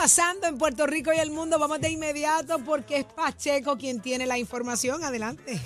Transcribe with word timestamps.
Pasando 0.00 0.46
en 0.46 0.56
Puerto 0.56 0.86
Rico 0.86 1.12
y 1.12 1.18
el 1.18 1.30
mundo? 1.30 1.58
Vamos 1.58 1.78
de 1.78 1.90
inmediato 1.90 2.58
porque 2.64 3.00
es 3.00 3.04
Pacheco 3.04 3.76
quien 3.76 4.00
tiene 4.00 4.24
la 4.24 4.38
información. 4.38 5.04
Adelante. 5.04 5.60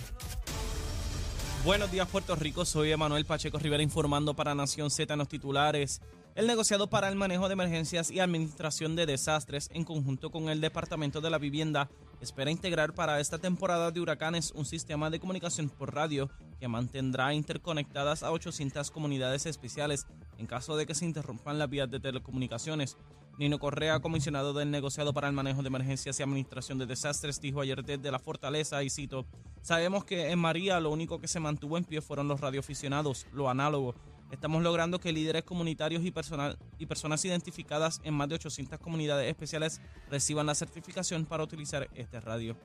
Buenos 1.65 1.93
días 1.93 2.09
Puerto 2.09 2.35
Rico, 2.35 2.65
soy 2.65 2.91
Emanuel 2.91 3.27
Pacheco 3.27 3.61
Rivera 3.61 3.85
informando 3.85 4.35
para 4.35 4.57
Nación 4.57 4.91
Z 4.91 5.13
en 5.13 5.21
los 5.21 5.29
titulares. 5.29 6.01
El 6.35 6.49
negociado 6.49 6.91
para 6.91 7.07
el 7.07 7.15
manejo 7.15 7.47
de 7.47 7.53
emergencias 7.53 8.11
y 8.11 8.19
administración 8.19 8.97
de 8.97 9.07
desastres 9.07 9.71
en 9.73 9.85
conjunto 9.85 10.33
con 10.33 10.49
el 10.49 10.61
Departamento 10.61 11.21
de 11.21 11.31
la 11.31 11.39
Vivienda 11.39 11.89
espera 12.21 12.51
integrar 12.51 12.93
para 12.93 13.21
esta 13.21 13.39
temporada 13.39 13.93
de 13.93 14.01
huracanes 14.01 14.51
un 14.51 14.65
sistema 14.65 15.11
de 15.11 15.21
comunicación 15.21 15.69
por 15.69 15.95
radio 15.95 16.29
que 16.59 16.67
mantendrá 16.67 17.33
interconectadas 17.35 18.25
a 18.25 18.33
800 18.33 18.91
comunidades 18.91 19.47
especiales 19.47 20.09
en 20.39 20.47
caso 20.47 20.77
de 20.77 20.87
que 20.87 20.97
se 20.97 21.05
interrumpan 21.05 21.57
las 21.57 21.71
vías 21.71 21.89
de 21.89 22.01
telecomunicaciones. 22.01 22.97
Nino 23.37 23.59
Correa, 23.59 23.99
comisionado 24.01 24.53
del 24.53 24.71
negociado 24.71 25.13
para 25.13 25.27
el 25.27 25.35
manejo 25.35 25.63
de 25.63 25.69
emergencias 25.69 26.19
y 26.19 26.23
administración 26.23 26.79
de 26.79 26.87
desastres, 26.87 27.41
dijo 27.41 27.61
ayer 27.61 27.85
desde 27.85 28.11
la 28.13 28.21
fortaleza, 28.21 28.83
y 28.85 28.91
cito, 28.91 29.27
sabemos 29.61 30.05
que 30.05 30.31
en 30.31 30.39
María 30.39 30.79
lo 30.79 30.91
único 30.91 31.19
que 31.19 31.27
se 31.27 31.41
mantuvo 31.41 31.77
en 31.77 31.85
pie 31.85 32.01
fueron 32.01 32.29
los 32.29 32.41
radioaficionados, 32.41 33.27
lo 33.33 33.51
análogo. 33.51 33.95
Estamos 34.31 34.63
logrando 34.63 35.01
que 35.01 35.13
líderes 35.13 35.43
comunitarios 35.43 36.05
y, 36.05 36.11
personal, 36.11 36.59
y 36.79 36.87
personas 36.87 37.25
identificadas 37.25 38.01
en 38.05 38.15
más 38.15 38.29
de 38.29 38.37
800 38.37 38.79
comunidades 38.79 39.29
especiales 39.29 39.81
reciban 40.11 40.47
la 40.47 40.55
certificación 40.55 41.25
para 41.27 41.45
utilizar 41.45 41.89
este 41.95 42.21
radio. 42.21 42.57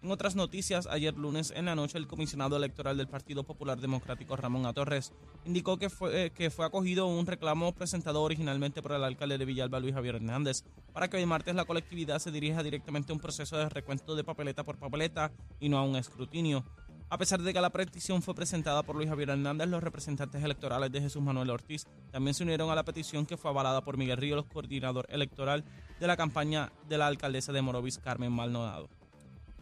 En 0.00 0.12
otras 0.12 0.36
noticias, 0.36 0.86
ayer 0.86 1.16
lunes 1.16 1.52
en 1.56 1.64
la 1.64 1.74
noche, 1.74 1.98
el 1.98 2.06
comisionado 2.06 2.56
electoral 2.56 2.96
del 2.96 3.08
Partido 3.08 3.42
Popular 3.42 3.80
Democrático, 3.80 4.36
Ramón 4.36 4.64
A. 4.64 4.72
Torres, 4.72 5.12
indicó 5.44 5.76
que 5.76 5.90
fue, 5.90 6.26
eh, 6.26 6.30
que 6.30 6.50
fue 6.50 6.64
acogido 6.64 7.06
un 7.06 7.26
reclamo 7.26 7.74
presentado 7.74 8.22
originalmente 8.22 8.80
por 8.80 8.92
el 8.92 9.02
alcalde 9.02 9.38
de 9.38 9.44
Villalba, 9.44 9.80
Luis 9.80 9.94
Javier 9.94 10.14
Hernández, 10.14 10.62
para 10.92 11.08
que 11.08 11.16
hoy 11.16 11.26
martes 11.26 11.56
la 11.56 11.64
colectividad 11.64 12.20
se 12.20 12.30
dirija 12.30 12.62
directamente 12.62 13.10
a 13.10 13.16
un 13.16 13.20
proceso 13.20 13.56
de 13.56 13.68
recuento 13.68 14.14
de 14.14 14.22
papeleta 14.22 14.62
por 14.62 14.78
papeleta 14.78 15.32
y 15.58 15.68
no 15.68 15.78
a 15.78 15.82
un 15.82 15.96
escrutinio. 15.96 16.64
A 17.10 17.18
pesar 17.18 17.42
de 17.42 17.52
que 17.52 17.60
la 17.60 17.70
petición 17.70 18.22
fue 18.22 18.36
presentada 18.36 18.84
por 18.84 18.94
Luis 18.94 19.08
Javier 19.08 19.30
Hernández, 19.30 19.66
los 19.66 19.82
representantes 19.82 20.44
electorales 20.44 20.92
de 20.92 21.00
Jesús 21.00 21.22
Manuel 21.22 21.50
Ortiz 21.50 21.86
también 22.12 22.34
se 22.34 22.44
unieron 22.44 22.70
a 22.70 22.76
la 22.76 22.84
petición 22.84 23.26
que 23.26 23.36
fue 23.36 23.50
avalada 23.50 23.80
por 23.80 23.96
Miguel 23.96 24.18
Ríos, 24.18 24.44
coordinador 24.44 25.06
electoral 25.08 25.64
de 25.98 26.06
la 26.06 26.16
campaña 26.16 26.70
de 26.88 26.98
la 26.98 27.08
alcaldesa 27.08 27.50
de 27.50 27.62
Morovis, 27.62 27.98
Carmen 27.98 28.30
Maldonado. 28.30 28.97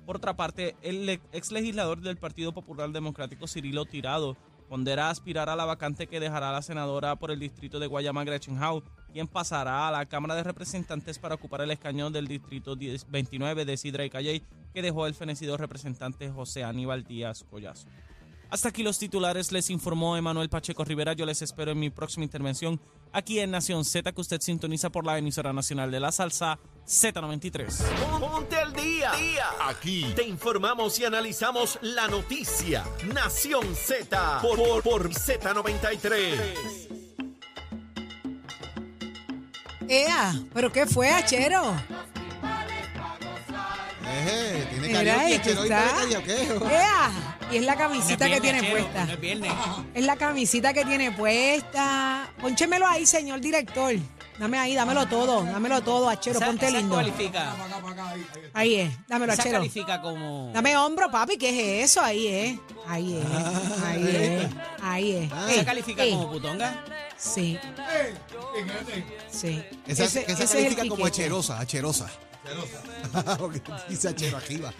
Por 0.06 0.16
otra 0.16 0.36
parte, 0.36 0.76
el 0.82 1.08
ex 1.08 1.50
legislador 1.50 2.00
del 2.00 2.16
Partido 2.16 2.52
Popular 2.52 2.90
Democrático, 2.90 3.48
Cirilo 3.48 3.86
Tirado, 3.86 4.36
pondera 4.68 5.10
aspirar 5.10 5.48
a 5.48 5.56
la 5.56 5.64
vacante 5.64 6.06
que 6.06 6.20
dejará 6.20 6.52
la 6.52 6.62
senadora 6.62 7.16
por 7.16 7.32
el 7.32 7.40
distrito 7.40 7.80
de 7.80 7.88
Guayama, 7.88 8.22
Gretchen 8.22 8.62
Howe, 8.62 8.84
quien 9.12 9.26
pasará 9.26 9.88
a 9.88 9.90
la 9.90 10.06
Cámara 10.06 10.36
de 10.36 10.44
Representantes 10.44 11.18
para 11.18 11.34
ocupar 11.34 11.60
el 11.62 11.72
escañón 11.72 12.12
del 12.12 12.28
distrito 12.28 12.76
10 12.76 13.10
29 13.10 13.64
de 13.64 13.76
Sidra 13.76 14.04
y 14.04 14.10
Calley, 14.10 14.44
que 14.72 14.82
dejó 14.82 15.08
el 15.08 15.14
fenecido 15.14 15.56
representante 15.56 16.30
José 16.30 16.62
Aníbal 16.62 17.02
Díaz 17.02 17.44
Collazo. 17.50 17.88
Hasta 18.56 18.70
aquí 18.70 18.82
los 18.82 18.98
titulares, 18.98 19.52
les 19.52 19.68
informó 19.68 20.16
Emanuel 20.16 20.48
Pacheco 20.48 20.82
Rivera. 20.82 21.12
Yo 21.12 21.26
les 21.26 21.42
espero 21.42 21.72
en 21.72 21.78
mi 21.78 21.90
próxima 21.90 22.24
intervención 22.24 22.80
aquí 23.12 23.38
en 23.38 23.50
Nación 23.50 23.84
Z, 23.84 24.10
que 24.12 24.20
usted 24.22 24.40
sintoniza 24.40 24.88
por 24.88 25.04
la 25.04 25.18
emisora 25.18 25.52
nacional 25.52 25.90
de 25.90 26.00
la 26.00 26.10
salsa 26.10 26.58
Z93. 26.86 28.18
Ponte 28.18 28.56
al 28.56 28.72
día. 28.72 29.12
Aquí 29.60 30.10
te 30.16 30.22
informamos 30.26 30.98
y 30.98 31.04
analizamos 31.04 31.78
la 31.82 32.08
noticia. 32.08 32.82
Nación 33.12 33.76
Z 33.76 34.38
por, 34.40 34.56
por, 34.56 34.82
por 34.82 35.10
Z93. 35.10 36.88
¡Ea! 39.86 40.32
¿Pero 40.54 40.72
qué 40.72 40.86
fue, 40.86 41.10
Achero? 41.10 41.76
Eje, 44.02 44.66
tiene 44.70 44.92
karaoke, 44.92 45.52
y. 46.64 46.72
¡Ea! 46.72 47.25
Y 47.52 47.56
es 47.58 47.64
la 47.64 47.76
camisita 47.76 48.28
que 48.28 48.40
tiene 48.40 48.62
puesta. 48.70 49.04
No 49.06 49.12
es 49.12 49.20
viernes. 49.20 49.52
Es 49.94 50.04
la 50.04 50.16
camisita 50.16 50.72
que 50.72 50.84
tiene 50.84 51.12
puesta. 51.12 52.30
Pónchemelo 52.40 52.86
ahí, 52.86 53.06
señor 53.06 53.40
director. 53.40 53.94
Dame 54.38 54.58
ahí, 54.58 54.74
dámelo 54.74 55.06
todo, 55.06 55.44
dámelo 55.44 55.80
todo, 55.82 56.10
Achero, 56.10 56.36
Esa- 56.36 56.46
ponte 56.46 56.66
esa 56.66 56.76
lindo. 56.76 56.94
Cualifica, 56.94 57.54
Ahí 58.52 58.74
es, 58.74 58.92
dámelo, 59.08 59.32
esa 59.32 59.40
Achero. 59.42 59.58
califica 59.60 60.02
como. 60.02 60.50
Dame 60.52 60.76
hombro, 60.76 61.10
papi, 61.10 61.38
¿qué 61.38 61.82
es 61.82 61.90
eso? 61.92 62.02
Ahí 62.02 62.26
es, 62.26 62.58
ahí 62.86 63.16
es, 63.16 63.82
ahí 63.82 64.06
es, 64.08 64.50
ahí 64.82 65.12
es. 65.12 65.32
Ah. 65.32 65.46
¿Esa 65.50 65.64
califica 65.64 66.02
ey, 66.02 66.10
como 66.12 66.30
putonga? 66.32 66.84
Sí, 67.16 67.58
sí. 69.30 69.62
Esa, 69.86 70.04
Ese- 70.04 70.20
esa 70.30 70.32
ese 70.32 70.44
es 70.44 70.50
califica 70.52 70.82
como 70.82 70.96
piquete. 70.96 71.08
acherosa, 71.22 71.58
acherosa. 71.58 72.10
Porque 73.38 73.62
dice 73.88 74.08
achero 74.08 74.36
arriba. 74.36 74.70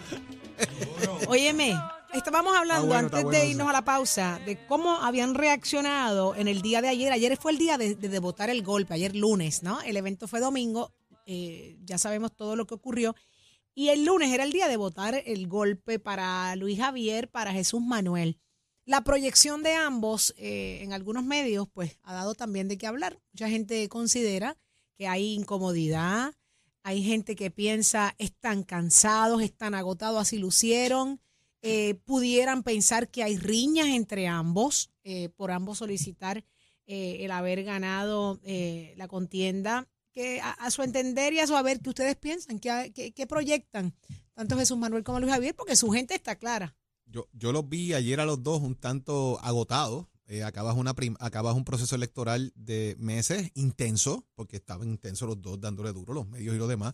Óyeme, 1.27 1.75
estábamos 2.13 2.55
hablando 2.55 2.83
Está 2.83 2.93
bueno, 2.93 3.07
está 3.07 3.17
antes 3.17 3.23
bueno 3.23 3.37
de 3.37 3.43
eso. 3.43 3.51
irnos 3.51 3.69
a 3.69 3.73
la 3.73 3.85
pausa 3.85 4.39
de 4.45 4.65
cómo 4.67 4.95
habían 4.97 5.33
reaccionado 5.35 6.35
en 6.35 6.47
el 6.47 6.61
día 6.61 6.81
de 6.81 6.89
ayer. 6.89 7.11
Ayer 7.11 7.37
fue 7.37 7.51
el 7.51 7.57
día 7.57 7.77
de, 7.77 7.95
de, 7.95 8.09
de 8.09 8.19
votar 8.19 8.49
el 8.49 8.63
golpe, 8.63 8.93
ayer 8.93 9.15
lunes, 9.15 9.63
¿no? 9.63 9.81
El 9.81 9.97
evento 9.97 10.27
fue 10.27 10.39
domingo, 10.39 10.93
eh, 11.25 11.77
ya 11.83 11.97
sabemos 11.97 12.35
todo 12.35 12.55
lo 12.55 12.65
que 12.65 12.75
ocurrió. 12.75 13.15
Y 13.75 13.89
el 13.89 14.05
lunes 14.05 14.31
era 14.33 14.43
el 14.43 14.51
día 14.51 14.67
de 14.67 14.77
votar 14.77 15.21
el 15.25 15.47
golpe 15.47 15.99
para 15.99 16.55
Luis 16.55 16.79
Javier, 16.79 17.29
para 17.29 17.51
Jesús 17.51 17.81
Manuel. 17.81 18.39
La 18.85 19.01
proyección 19.01 19.61
de 19.61 19.75
ambos 19.75 20.33
eh, 20.37 20.79
en 20.81 20.93
algunos 20.93 21.23
medios, 21.25 21.67
pues, 21.71 21.99
ha 22.03 22.13
dado 22.13 22.33
también 22.33 22.67
de 22.69 22.77
qué 22.77 22.87
hablar. 22.87 23.19
Mucha 23.33 23.49
gente 23.49 23.87
considera 23.89 24.57
que 24.97 25.07
hay 25.07 25.33
incomodidad, 25.33 26.33
hay 26.81 27.03
gente 27.03 27.35
que 27.35 27.51
piensa, 27.51 28.15
están 28.17 28.63
cansados, 28.63 29.41
están 29.41 29.75
agotados, 29.75 30.21
así 30.21 30.37
lucieron. 30.37 31.21
Eh, 31.69 31.95
pudieran 32.05 32.63
pensar 32.63 33.09
que 33.09 33.23
hay 33.23 33.37
riñas 33.37 33.87
entre 33.87 34.25
ambos, 34.25 34.89
eh, 35.03 35.27
por 35.35 35.51
ambos 35.51 35.79
solicitar 35.79 36.45
eh, 36.85 37.17
el 37.25 37.31
haber 37.31 37.65
ganado 37.65 38.39
la 38.95 39.07
contienda. 39.09 39.85
Que 40.13 40.39
a, 40.41 40.71
su 40.71 40.81
entender 40.81 41.33
y 41.33 41.39
a 41.39 41.45
su 41.45 41.57
haber, 41.57 41.81
¿qué 41.81 41.89
ustedes 41.89 42.15
piensan? 42.15 42.59
¿Qué, 42.59 43.13
qué, 43.13 43.27
proyectan? 43.27 43.93
Tanto 44.33 44.57
Jesús 44.57 44.77
Manuel 44.77 45.03
como 45.03 45.19
Luis 45.19 45.31
Javier, 45.31 45.53
porque 45.55 45.75
su 45.75 45.91
gente 45.91 46.15
está 46.15 46.37
clara. 46.37 46.73
Yo, 47.05 47.27
yo 47.33 47.51
los 47.51 47.67
vi 47.67 47.93
ayer 47.93 48.21
a 48.21 48.25
los 48.25 48.41
dos 48.41 48.61
un 48.61 48.75
tanto 48.75 49.37
agotados. 49.43 50.07
Acabas, 50.43 50.75
una 50.75 50.95
acabas 51.19 51.55
un 51.55 51.65
proceso 51.65 51.95
electoral 51.95 52.51
de 52.55 52.95
meses 52.97 53.51
intenso, 53.55 54.25
porque 54.35 54.55
estaban 54.55 54.87
intensos 54.87 55.27
los 55.27 55.41
dos 55.41 55.59
dándole 55.59 55.91
duro, 55.91 56.13
los 56.13 56.27
medios 56.27 56.55
y 56.55 56.57
los 56.57 56.69
demás. 56.69 56.93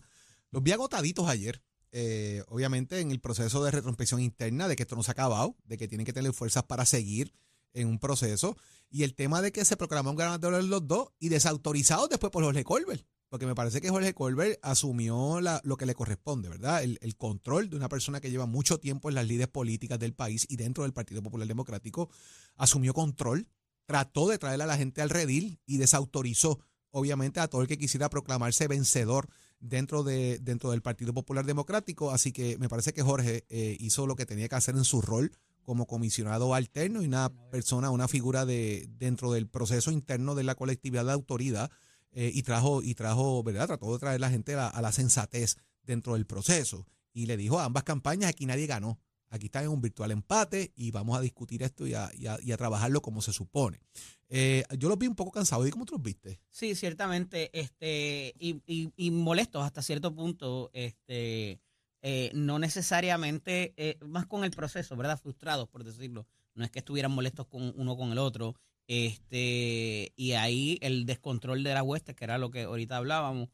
Los 0.50 0.62
vi 0.62 0.72
agotaditos 0.72 1.28
ayer. 1.28 1.62
Eh, 1.96 2.42
obviamente 2.48 2.98
en 3.00 3.12
el 3.12 3.20
proceso 3.20 3.62
de 3.64 3.70
retrospección 3.70 4.20
interna, 4.20 4.66
de 4.66 4.74
que 4.74 4.82
esto 4.82 4.96
no 4.96 5.04
se 5.04 5.12
ha 5.12 5.12
acabado, 5.12 5.56
de 5.64 5.78
que 5.78 5.86
tienen 5.86 6.04
que 6.04 6.12
tener 6.12 6.32
fuerzas 6.32 6.64
para 6.64 6.84
seguir 6.84 7.32
en 7.72 7.86
un 7.86 8.00
proceso. 8.00 8.56
Y 8.90 9.04
el 9.04 9.14
tema 9.14 9.40
de 9.42 9.52
que 9.52 9.64
se 9.64 9.76
proclamó 9.76 10.10
un 10.10 10.16
ganador 10.16 10.62
los 10.64 10.86
dos 10.88 11.08
y 11.20 11.28
desautorizados 11.28 12.08
después 12.08 12.30
por 12.32 12.42
Jorge 12.44 12.64
Colbert. 12.64 13.06
Porque 13.28 13.46
me 13.46 13.54
parece 13.54 13.80
que 13.80 13.90
Jorge 13.90 14.12
Colbert 14.12 14.58
asumió 14.62 15.40
la- 15.40 15.60
lo 15.64 15.76
que 15.76 15.86
le 15.86 15.94
corresponde, 15.94 16.48
¿verdad? 16.48 16.82
El, 16.84 16.98
el 17.00 17.16
control 17.16 17.70
de 17.70 17.76
una 17.76 17.88
persona 17.88 18.20
que 18.20 18.30
lleva 18.30 18.46
mucho 18.46 18.78
tiempo 18.78 19.08
en 19.08 19.14
las 19.16 19.26
líderes 19.26 19.48
políticas 19.48 19.98
del 19.98 20.14
país 20.14 20.46
y 20.48 20.56
dentro 20.56 20.82
del 20.84 20.92
Partido 20.92 21.22
Popular 21.22 21.48
Democrático, 21.48 22.10
asumió 22.56 22.92
control, 22.92 23.48
trató 23.86 24.28
de 24.28 24.38
traer 24.38 24.62
a 24.62 24.66
la 24.66 24.76
gente 24.76 25.00
al 25.02 25.10
redil 25.10 25.58
y 25.66 25.78
desautorizó, 25.78 26.60
obviamente, 26.90 27.40
a 27.40 27.48
todo 27.48 27.62
el 27.62 27.66
que 27.68 27.78
quisiera 27.78 28.08
proclamarse 28.08 28.68
vencedor 28.68 29.28
dentro, 29.64 30.02
de, 30.02 30.38
dentro 30.40 30.70
del 30.70 30.82
Partido 30.82 31.12
Popular 31.14 31.46
Democrático. 31.46 32.10
Así 32.10 32.32
que 32.32 32.58
me 32.58 32.68
parece 32.68 32.92
que 32.92 33.02
Jorge 33.02 33.44
eh, 33.48 33.76
hizo 33.80 34.06
lo 34.06 34.16
que 34.16 34.26
tenía 34.26 34.48
que 34.48 34.54
hacer 34.54 34.76
en 34.76 34.84
su 34.84 35.00
rol 35.00 35.32
como 35.62 35.86
comisionado 35.86 36.54
alterno 36.54 37.02
y 37.02 37.06
una 37.06 37.30
persona, 37.50 37.90
una 37.90 38.06
figura 38.06 38.44
de 38.44 38.86
dentro 38.98 39.32
del 39.32 39.48
proceso 39.48 39.90
interno 39.90 40.34
de 40.34 40.44
la 40.44 40.54
colectividad 40.54 41.06
de 41.06 41.12
autoridad 41.12 41.70
eh, 42.12 42.30
y 42.32 42.42
trajo, 42.42 42.82
y 42.82 42.94
trajo, 42.94 43.42
¿verdad? 43.42 43.66
Trató 43.66 43.92
de 43.92 43.98
traer 43.98 44.16
a 44.16 44.18
la 44.18 44.30
gente 44.30 44.54
a 44.54 44.68
a 44.68 44.82
la 44.82 44.92
sensatez 44.92 45.56
dentro 45.82 46.14
del 46.14 46.26
proceso. 46.26 46.86
Y 47.12 47.26
le 47.26 47.36
dijo 47.36 47.58
a 47.58 47.64
ambas 47.64 47.84
campañas, 47.84 48.30
aquí 48.30 48.44
nadie 48.44 48.66
ganó. 48.66 48.98
Aquí 49.30 49.46
están 49.46 49.64
en 49.64 49.70
un 49.70 49.80
virtual 49.80 50.10
empate 50.12 50.72
y 50.76 50.90
vamos 50.92 51.18
a 51.18 51.20
discutir 51.20 51.62
esto 51.62 51.86
y 51.86 51.94
a, 51.94 52.10
y 52.16 52.26
a- 52.26 52.38
y 52.40 52.52
a 52.52 52.56
trabajarlo 52.56 53.02
como 53.02 53.20
se 53.20 53.32
supone. 53.32 53.80
Eh, 54.28 54.62
yo 54.78 54.88
los 54.88 54.98
vi 54.98 55.06
un 55.08 55.16
poco 55.16 55.32
cansados. 55.32 55.66
¿Y 55.66 55.70
cómo 55.70 55.84
tú 55.84 55.94
los 55.94 56.02
viste? 56.02 56.40
Sí, 56.50 56.74
ciertamente, 56.74 57.50
este, 57.58 58.34
y, 58.38 58.62
y, 58.66 58.92
y 58.96 59.10
molestos 59.10 59.64
hasta 59.64 59.82
cierto 59.82 60.14
punto, 60.14 60.70
este, 60.72 61.60
eh, 62.02 62.30
no 62.34 62.58
necesariamente, 62.58 63.74
eh, 63.76 63.98
más 64.06 64.26
con 64.26 64.44
el 64.44 64.50
proceso, 64.50 64.96
¿verdad? 64.96 65.18
Frustrados, 65.20 65.68
por 65.68 65.82
decirlo. 65.84 66.26
No 66.54 66.64
es 66.64 66.70
que 66.70 66.78
estuvieran 66.78 67.10
molestos 67.12 67.46
con 67.48 67.72
uno 67.76 67.96
con 67.96 68.12
el 68.12 68.18
otro. 68.18 68.54
Este, 68.86 70.12
y 70.16 70.32
ahí 70.32 70.78
el 70.80 71.06
descontrol 71.06 71.62
de 71.64 71.74
la 71.74 71.82
hueste, 71.82 72.14
que 72.14 72.24
era 72.24 72.38
lo 72.38 72.50
que 72.50 72.62
ahorita 72.62 72.96
hablábamos. 72.96 73.48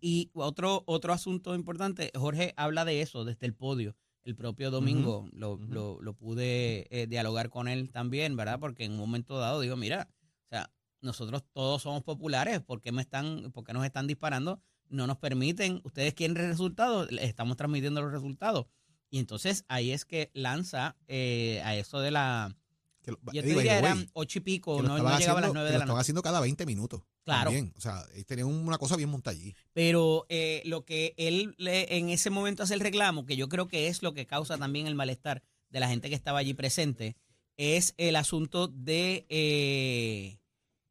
Y 0.00 0.30
otro, 0.34 0.84
otro 0.86 1.12
asunto 1.12 1.54
importante, 1.54 2.12
Jorge 2.14 2.54
habla 2.56 2.84
de 2.84 3.00
eso 3.02 3.24
desde 3.24 3.46
el 3.46 3.54
podio. 3.54 3.96
El 4.28 4.36
propio 4.36 4.70
domingo 4.70 5.26
lo, 5.32 5.56
lo, 5.56 6.02
lo 6.02 6.12
pude 6.12 6.86
eh, 6.90 7.06
dialogar 7.06 7.48
con 7.48 7.66
él 7.66 7.90
también, 7.90 8.36
¿verdad? 8.36 8.60
Porque 8.60 8.84
en 8.84 8.92
un 8.92 8.98
momento 8.98 9.38
dado 9.38 9.60
digo, 9.62 9.74
mira, 9.76 10.06
o 10.44 10.48
sea, 10.50 10.70
nosotros 11.00 11.44
todos 11.54 11.80
somos 11.80 12.02
populares, 12.02 12.60
¿por 12.60 12.82
qué, 12.82 12.92
me 12.92 13.00
están, 13.00 13.50
por 13.52 13.64
qué 13.64 13.72
nos 13.72 13.86
están 13.86 14.06
disparando? 14.06 14.60
No 14.90 15.06
nos 15.06 15.16
permiten, 15.16 15.80
ustedes 15.82 16.12
quieren 16.12 16.36
resultados, 16.36 17.10
les 17.10 17.24
estamos 17.24 17.56
transmitiendo 17.56 18.02
los 18.02 18.12
resultados. 18.12 18.66
Y 19.08 19.18
entonces 19.18 19.64
ahí 19.66 19.92
es 19.92 20.04
que 20.04 20.30
lanza 20.34 20.94
eh, 21.06 21.62
a 21.64 21.74
eso 21.76 21.98
de 22.00 22.10
la... 22.10 22.54
Que 23.00 23.12
lo- 23.12 23.18
Yo 23.32 23.40
te 23.40 23.48
digo, 23.48 23.60
diría 23.60 23.80
by 23.80 23.80
the 23.80 23.86
way, 23.86 23.92
eran 24.00 24.10
ocho 24.12 24.38
y 24.40 24.42
pico, 24.42 24.82
no, 24.82 24.98
llegaba 24.98 25.38
a 25.38 25.40
las 25.40 25.52
nueve 25.54 25.70
de 25.72 25.78
la 25.78 25.86
noche. 25.86 26.00
haciendo 26.00 26.20
cada 26.20 26.40
20 26.40 26.66
minutos. 26.66 27.00
Claro. 27.28 27.50
También. 27.50 27.74
O 27.76 27.80
sea, 27.80 28.04
tenían 28.26 28.46
una 28.48 28.78
cosa 28.78 28.96
bien 28.96 29.10
montada 29.10 29.36
allí. 29.36 29.54
Pero 29.74 30.24
eh, 30.30 30.62
lo 30.64 30.84
que 30.86 31.12
él 31.18 31.54
le- 31.58 31.96
en 31.98 32.08
ese 32.08 32.30
momento 32.30 32.62
hace 32.62 32.72
el 32.74 32.80
reclamo, 32.80 33.26
que 33.26 33.36
yo 33.36 33.48
creo 33.50 33.68
que 33.68 33.88
es 33.88 34.02
lo 34.02 34.14
que 34.14 34.26
causa 34.26 34.56
también 34.56 34.86
el 34.86 34.94
malestar 34.94 35.42
de 35.68 35.80
la 35.80 35.88
gente 35.88 36.08
que 36.08 36.14
estaba 36.14 36.38
allí 36.38 36.54
presente, 36.54 37.16
es 37.58 37.92
el 37.98 38.16
asunto 38.16 38.68
de, 38.68 39.26
eh, 39.28 40.38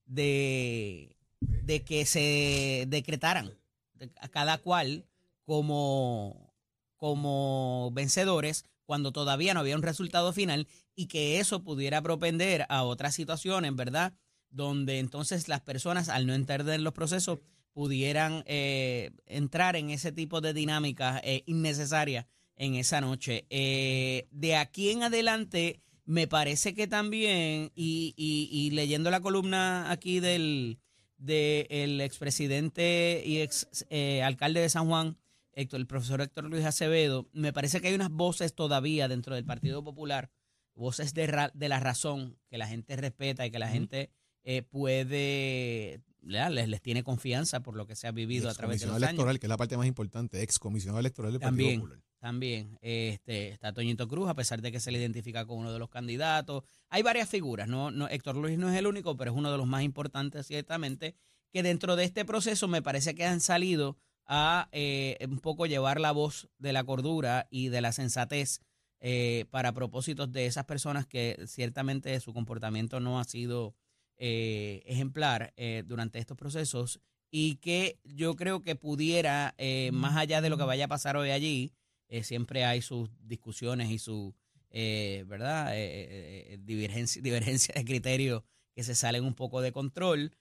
de, 0.05 1.15
de 1.41 1.83
que 1.83 2.05
se 2.05 2.85
decretaran 2.87 3.53
de- 3.95 4.11
a 4.21 4.27
cada 4.27 4.57
cual 4.59 5.05
como, 5.43 6.53
como 6.97 7.89
vencedores 7.93 8.65
cuando 8.85 9.11
todavía 9.11 9.53
no 9.53 9.61
había 9.61 9.75
un 9.75 9.81
resultado 9.81 10.33
final 10.33 10.67
y 10.95 11.07
que 11.07 11.39
eso 11.39 11.63
pudiera 11.63 12.01
propender 12.01 12.65
a 12.69 12.83
otras 12.83 13.15
situaciones, 13.15 13.75
¿verdad? 13.75 14.13
Donde 14.49 14.99
entonces 14.99 15.47
las 15.47 15.61
personas, 15.61 16.09
al 16.09 16.25
no 16.27 16.33
entender 16.33 16.75
en 16.75 16.83
los 16.83 16.93
procesos, 16.93 17.39
pudieran 17.73 18.43
eh, 18.47 19.11
entrar 19.25 19.75
en 19.75 19.89
ese 19.91 20.11
tipo 20.11 20.41
de 20.41 20.53
dinámicas 20.53 21.21
eh, 21.23 21.43
innecesarias 21.45 22.25
en 22.55 22.75
esa 22.75 23.01
noche. 23.01 23.45
Eh, 23.51 24.27
de 24.31 24.55
aquí 24.55 24.89
en 24.89 25.03
adelante, 25.03 25.81
me 26.05 26.25
parece 26.27 26.73
que 26.73 26.87
también, 26.87 27.71
y, 27.75 28.13
y- 28.17 28.49
y 28.51 28.71
leyendo 28.71 29.11
la 29.11 29.19
columna 29.21 29.91
aquí 29.91 30.19
del 30.19 30.79
del 31.19 31.99
expresidente 32.01 33.23
y 33.25 33.39
ex 33.41 33.67
eh, 33.89 34.21
alcalde 34.21 34.59
de 34.61 34.69
San 34.69 34.87
Juan, 34.87 35.17
Héctor, 35.53 35.79
el 35.79 35.87
profesor 35.87 36.21
Héctor 36.21 36.43
Luis 36.45 36.63
Acevedo, 36.63 37.27
me 37.33 37.51
parece 37.53 37.81
que 37.81 37.87
hay 37.87 37.95
unas 37.95 38.11
voces 38.11 38.53
todavía 38.53 39.07
dentro 39.07 39.33
del 39.33 39.43
Partido 39.43 39.83
Popular, 39.83 40.29
voces 40.75 41.15
de, 41.15 41.25
ra- 41.25 41.51
de 41.55 41.69
la 41.69 41.79
razón, 41.79 42.37
que 42.49 42.59
la 42.59 42.67
gente 42.67 42.95
respeta 42.95 43.45
y 43.47 43.51
que 43.51 43.57
la 43.57 43.67
gente 43.69 44.11
eh, 44.49 44.61
puede, 44.61 46.01
les, 46.21 46.69
les 46.69 46.81
tiene 46.81 47.03
confianza 47.03 47.59
por 47.59 47.75
lo 47.75 47.85
que 47.85 47.97
se 47.97 48.07
ha 48.07 48.11
vivido 48.11 48.49
a 48.49 48.53
través 48.53 48.79
de 48.79 48.87
los 48.87 48.95
años. 48.95 49.09
electoral, 49.09 49.39
que 49.39 49.45
es 49.45 49.49
la 49.49 49.57
parte 49.57 49.75
más 49.75 49.87
importante, 49.87 50.41
ex 50.41 50.57
comisionado 50.57 51.01
electoral 51.01 51.33
del 51.33 51.41
También. 51.41 51.81
Partido 51.81 51.81
Popular. 51.81 52.03
También 52.19 52.79
este, 52.81 53.49
está 53.49 53.73
Toñito 53.73 54.07
Cruz, 54.07 54.29
a 54.29 54.35
pesar 54.35 54.61
de 54.61 54.71
que 54.71 54.79
se 54.79 54.89
le 54.89 54.99
identifica 54.99 55.45
como 55.45 55.59
uno 55.59 55.73
de 55.73 55.79
los 55.79 55.89
candidatos. 55.89 56.63
Hay 56.87 57.03
varias 57.03 57.27
figuras, 57.27 57.67
¿no? 57.67 57.91
no 57.91 58.07
Héctor 58.07 58.37
Luis 58.37 58.57
no 58.57 58.69
es 58.69 58.77
el 58.77 58.87
único, 58.87 59.17
pero 59.17 59.31
es 59.31 59.37
uno 59.37 59.51
de 59.51 59.57
los 59.57 59.67
más 59.67 59.83
importantes, 59.83 60.47
ciertamente, 60.47 61.13
que 61.51 61.61
dentro 61.61 61.97
de 61.97 62.05
este 62.05 62.23
proceso 62.23 62.69
me 62.69 62.81
parece 62.81 63.15
que 63.15 63.25
han 63.25 63.41
salido 63.41 63.97
a 64.25 64.69
eh, 64.71 65.17
un 65.29 65.39
poco 65.39 65.65
llevar 65.65 65.99
la 65.99 66.13
voz 66.13 66.47
de 66.57 66.71
la 66.71 66.85
cordura 66.85 67.47
y 67.51 67.67
de 67.67 67.81
la 67.81 67.91
sensatez 67.91 68.61
eh, 69.01 69.43
para 69.51 69.73
propósitos 69.73 70.31
de 70.31 70.45
esas 70.45 70.63
personas 70.63 71.05
que 71.05 71.37
ciertamente 71.47 72.17
su 72.21 72.33
comportamiento 72.33 73.01
no 73.01 73.19
ha 73.19 73.25
sido 73.25 73.75
eh, 74.17 74.83
ejemplar 74.85 75.53
eh, 75.57 75.83
durante 75.85 76.19
estos 76.19 76.37
procesos 76.37 76.99
y 77.29 77.55
que 77.55 77.99
yo 78.03 78.35
creo 78.35 78.61
que 78.63 78.75
pudiera, 78.75 79.53
eh, 79.57 79.91
más 79.93 80.15
allá 80.15 80.41
de 80.41 80.49
lo 80.49 80.57
que 80.57 80.63
vaya 80.63 80.85
a 80.85 80.89
pasar 80.89 81.17
hoy 81.17 81.31
allí, 81.31 81.73
eh, 82.09 82.23
siempre 82.23 82.63
hay 82.65 82.81
sus 82.81 83.09
discusiones 83.19 83.89
y 83.91 83.99
su, 83.99 84.33
eh, 84.69 85.25
¿verdad? 85.27 85.71
Eh, 85.73 86.57
divergencia, 86.61 87.21
divergencia 87.23 87.73
de 87.75 87.85
criterio 87.85 88.45
que 88.75 88.83
se 88.83 88.95
salen 88.95 89.25
un 89.25 89.33
poco 89.33 89.61
de 89.61 89.71
control. 89.71 90.31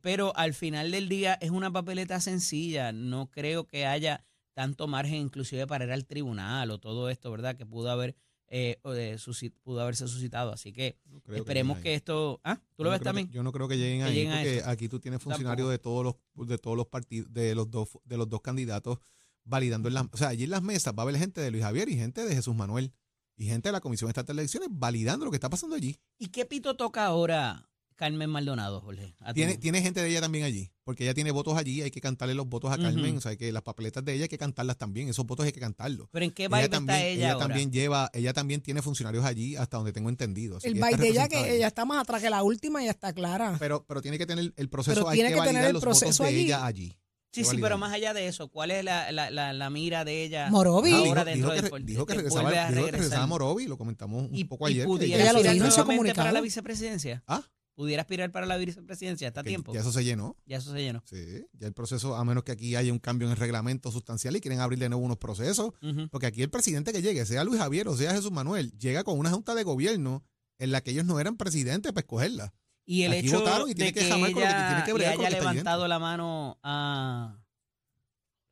pero 0.00 0.32
al 0.36 0.54
final 0.54 0.90
del 0.92 1.08
día 1.08 1.34
es 1.40 1.50
una 1.50 1.70
papeleta 1.72 2.20
sencilla. 2.20 2.92
No 2.92 3.30
creo 3.30 3.66
que 3.66 3.84
haya 3.86 4.24
tanto 4.54 4.86
margen 4.86 5.16
inclusive 5.16 5.66
para 5.66 5.84
ir 5.84 5.92
al 5.92 6.06
tribunal 6.06 6.70
o 6.70 6.78
todo 6.78 7.10
esto, 7.10 7.30
¿verdad? 7.30 7.56
Que 7.56 7.66
pudo 7.66 7.90
haber 7.90 8.14
eh, 8.48 8.78
o 8.82 8.92
de 8.92 9.18
pudo 9.62 9.80
haberse 9.80 10.06
suscitado. 10.08 10.52
Así 10.52 10.72
que 10.72 10.98
No 11.26 11.34
esperemos 11.36 11.78
que, 11.78 11.94
esto... 11.94 12.40
Ah, 12.44 12.56
¿tú 12.76 12.82
Yo 12.82 12.84
lo 12.84 12.84
no 12.84 12.90
ves 12.92 13.00
que- 13.00 13.04
también? 13.04 13.30
yo 13.30 13.42
no 13.42 13.52
creo 13.52 13.68
que 13.68 13.76
lleguen 13.76 13.98
Que 14.00 14.04
ahí, 14.04 14.14
lleguen 14.14 14.32
porque 14.32 14.62
aquí 14.66 14.88
tú 14.88 15.00
tienes 15.00 15.18
Tampoco. 15.18 15.34
funcionarios 15.34 15.70
de 15.70 15.78
todos 15.78 16.04
los 16.04 16.46
de 16.48 16.58
todos 16.58 16.76
los 16.76 16.86
partidos, 16.86 17.32
de 17.32 17.54
los 17.54 17.70
dos 17.70 17.88
de 18.04 18.16
los 18.16 18.28
dos 18.28 18.40
candidatos 18.42 18.98
validando 19.44 19.88
en 19.88 19.94
las, 19.94 20.06
o 20.12 20.16
sea, 20.16 20.28
allí 20.28 20.44
en 20.44 20.50
las 20.50 20.62
mesas 20.62 20.92
va 20.92 21.00
a 21.00 21.02
haber 21.04 21.16
gente 21.18 21.40
de 21.40 21.50
Luis 21.50 21.62
Javier 21.62 21.88
y 21.88 21.96
gente 21.96 22.24
de 22.24 22.34
Jesús 22.34 22.54
Manuel 22.54 22.92
y 23.36 23.46
gente 23.46 23.68
de 23.68 23.72
la 23.72 23.80
Comisión 23.80 24.08
Estatal 24.10 24.34
de 24.36 24.42
Elecciones 24.42 24.68
validando 24.72 25.24
lo 25.24 25.30
que 25.30 25.36
está 25.36 25.48
pasando 25.50 25.76
allí. 25.76 25.96
¿Y 26.18 26.28
qué 26.28 26.44
pito 26.46 26.74
toca 26.76 27.04
ahora 27.06 27.68
Carmen 27.96 28.30
Maldonado, 28.30 28.80
Jorge? 28.80 29.14
A 29.20 29.32
Tiene, 29.34 29.56
tiene 29.56 29.82
gente 29.82 30.00
de 30.02 30.08
ella 30.08 30.20
también 30.20 30.44
allí, 30.44 30.70
porque 30.84 31.04
ella 31.04 31.14
tiene 31.14 31.30
votos 31.32 31.56
allí, 31.56 31.82
hay 31.82 31.90
que 31.90 32.00
cantarle 32.00 32.34
los 32.34 32.46
votos 32.46 32.70
a 32.70 32.76
Carmen, 32.78 33.16
o 33.16 33.20
sea, 33.20 33.36
que 33.36 33.50
las 33.50 33.62
papeletas 33.62 34.04
de 34.04 34.12
ella 34.14 34.24
hay 34.24 34.28
que 34.28 34.38
cantarlas 34.38 34.76
también, 34.76 35.08
esos 35.08 35.26
votos 35.26 35.46
hay 35.46 35.52
que 35.52 35.60
cantarlos. 35.60 36.08
¿Pero 36.12 36.24
en 36.24 36.30
qué 36.30 36.44
Ella 36.44 36.48
baile 36.50 36.68
también, 36.68 36.98
está 36.98 37.08
ella, 37.08 37.32
ahora? 37.32 37.46
también 37.46 37.72
lleva, 37.72 38.10
ella 38.12 38.32
también 38.32 38.60
tiene 38.60 38.82
funcionarios 38.82 39.24
allí, 39.24 39.56
hasta 39.56 39.78
donde 39.78 39.92
tengo 39.92 40.08
entendido. 40.10 40.58
El 40.58 40.62
que 40.62 40.68
ella 40.70 40.80
baile 40.80 40.98
de 41.02 41.08
ella, 41.08 41.28
que 41.28 41.36
allí. 41.38 41.50
ella 41.50 41.66
está 41.66 41.84
más 41.84 41.98
atrás 42.00 42.22
que 42.22 42.30
la 42.30 42.42
última, 42.42 42.84
ya 42.84 42.90
está 42.90 43.12
clara. 43.12 43.56
Pero, 43.58 43.84
pero 43.86 44.02
tiene 44.02 44.18
que 44.18 44.26
tener 44.26 44.52
el 44.54 44.68
proceso, 44.68 44.94
Pero 45.00 45.08
hay 45.08 45.16
tiene 45.16 45.30
que 45.30 45.34
que 45.36 45.40
tener 45.40 45.54
validar 45.54 45.66
el 45.68 45.72
los 45.74 45.82
votos 45.84 45.98
proceso 46.00 46.22
de 46.22 46.28
allí. 46.28 46.40
ella 46.40 46.66
allí. 46.66 46.96
Sí, 47.32 47.44
sí, 47.44 47.58
pero 47.60 47.76
más 47.76 47.92
allá 47.92 48.14
de 48.14 48.28
eso, 48.28 48.48
¿cuál 48.48 48.70
es 48.70 48.82
la, 48.82 49.12
la, 49.12 49.30
la, 49.30 49.52
la 49.52 49.68
mira 49.68 50.06
de 50.06 50.24
ella? 50.24 50.48
Morovi. 50.50 50.92
Ah, 50.92 50.96
ahora 50.96 51.24
dijo, 51.24 51.50
dentro 51.50 51.52
dijo 51.52 51.68
que, 51.68 51.76
del 51.76 51.86
dijo 51.86 52.06
que 52.06 52.14
regresaba, 52.14 52.48
a 52.48 52.70
dijo 52.70 52.86
que 52.86 52.92
regresaba 52.92 53.26
Morovi, 53.26 53.66
lo 53.66 53.76
comentamos 53.76 54.30
un 54.30 54.34
y, 54.34 54.44
poco 54.44 54.66
y 54.68 54.72
ayer. 54.72 54.84
que 54.84 54.86
pudiera 54.86 55.22
Ella 55.22 55.32
lo 55.34 55.42
dijo 55.42 55.64
en 55.66 55.70
su 55.72 56.14
para 56.14 56.32
la 56.32 56.40
vicepresidencia. 56.40 57.22
Ah. 57.26 57.42
Pudiera 57.76 58.00
aspirar 58.00 58.32
para 58.32 58.46
la 58.46 58.56
vicepresidencia, 58.56 59.28
está 59.28 59.40
a 59.40 59.42
que 59.42 59.50
tiempo. 59.50 59.74
Ya 59.74 59.80
eso 59.80 59.92
se 59.92 60.02
llenó. 60.02 60.34
Ya 60.46 60.56
eso 60.56 60.72
se 60.72 60.80
llenó. 60.82 61.02
Sí, 61.04 61.46
ya 61.52 61.66
el 61.66 61.74
proceso, 61.74 62.16
a 62.16 62.24
menos 62.24 62.42
que 62.42 62.52
aquí 62.52 62.74
haya 62.74 62.90
un 62.90 62.98
cambio 62.98 63.28
en 63.28 63.32
el 63.32 63.38
reglamento 63.38 63.92
sustancial 63.92 64.34
y 64.34 64.40
quieren 64.40 64.60
abrir 64.60 64.78
de 64.78 64.88
nuevo 64.88 65.04
unos 65.04 65.18
procesos, 65.18 65.74
porque 66.10 66.26
aquí 66.26 66.42
el 66.42 66.48
presidente 66.48 66.90
que 66.90 67.02
llegue, 67.02 67.26
sea 67.26 67.44
Luis 67.44 67.60
Javier 67.60 67.86
o 67.88 67.94
sea 67.94 68.12
Jesús 68.12 68.32
Manuel, 68.32 68.72
llega 68.78 69.04
con 69.04 69.18
una 69.18 69.30
junta 69.30 69.54
de 69.54 69.62
gobierno 69.62 70.24
en 70.58 70.72
la 70.72 70.80
que 70.80 70.92
ellos 70.92 71.04
no 71.04 71.20
eran 71.20 71.36
presidentes 71.36 71.92
para 71.92 72.00
escogerla. 72.00 72.54
Y 72.86 73.02
el 73.02 73.12
Aquí 73.12 73.28
hecho 73.28 73.40
votaron 73.40 73.68
y 73.68 73.74
de 73.74 73.74
tiene 73.74 73.92
que 73.92 74.00
que, 74.00 74.08
jamar 74.08 74.32
con 74.32 74.40
lo 74.40 74.46
que 74.46 74.52
ella 74.52 74.84
tiene 74.84 74.98
que 74.98 75.06
haya 75.06 75.16
que 75.18 75.26
ahí 75.26 75.32
levantado 75.32 75.86
la 75.86 75.98
mano 75.98 76.58
a, 76.62 77.38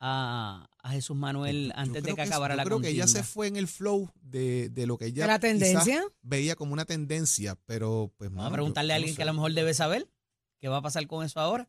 a, 0.01 0.69
a 0.85 0.91
Jesús 0.91 1.17
Manuel 1.17 1.73
antes 1.77 2.03
de 2.03 2.15
que 2.15 2.21
es- 2.23 2.29
acabara 2.31 2.55
yo 2.55 2.59
la 2.59 2.65
creo 2.65 2.79
que 2.81 2.91
ella 2.91 3.07
se 3.09 3.23
fue 3.23 3.47
en 3.47 3.57
el 3.57 3.67
flow 3.69 4.11
de, 4.21 4.69
de 4.69 4.87
lo 4.87 4.99
que 4.99 5.07
ella 5.07 5.23
¿De 5.23 5.29
la 5.29 5.39
tendencia? 5.39 6.05
veía 6.21 6.57
como 6.57 6.73
una 6.75 6.85
tendencia, 6.85 7.57
pero 7.65 8.13
pues 8.19 8.29
Vamos 8.31 8.37
mano, 8.45 8.47
a 8.47 8.51
yo- 8.51 8.55
preguntarle 8.55 8.93
a 8.93 8.97
no 8.97 8.99
alguien 8.99 9.15
sé. 9.15 9.17
que 9.17 9.23
a 9.23 9.27
lo 9.27 9.33
mejor 9.33 9.53
debe 9.55 9.73
saber 9.73 10.07
qué 10.61 10.69
va 10.69 10.77
a 10.77 10.83
pasar 10.83 11.07
con 11.07 11.25
eso 11.25 11.41
ahora. 11.41 11.69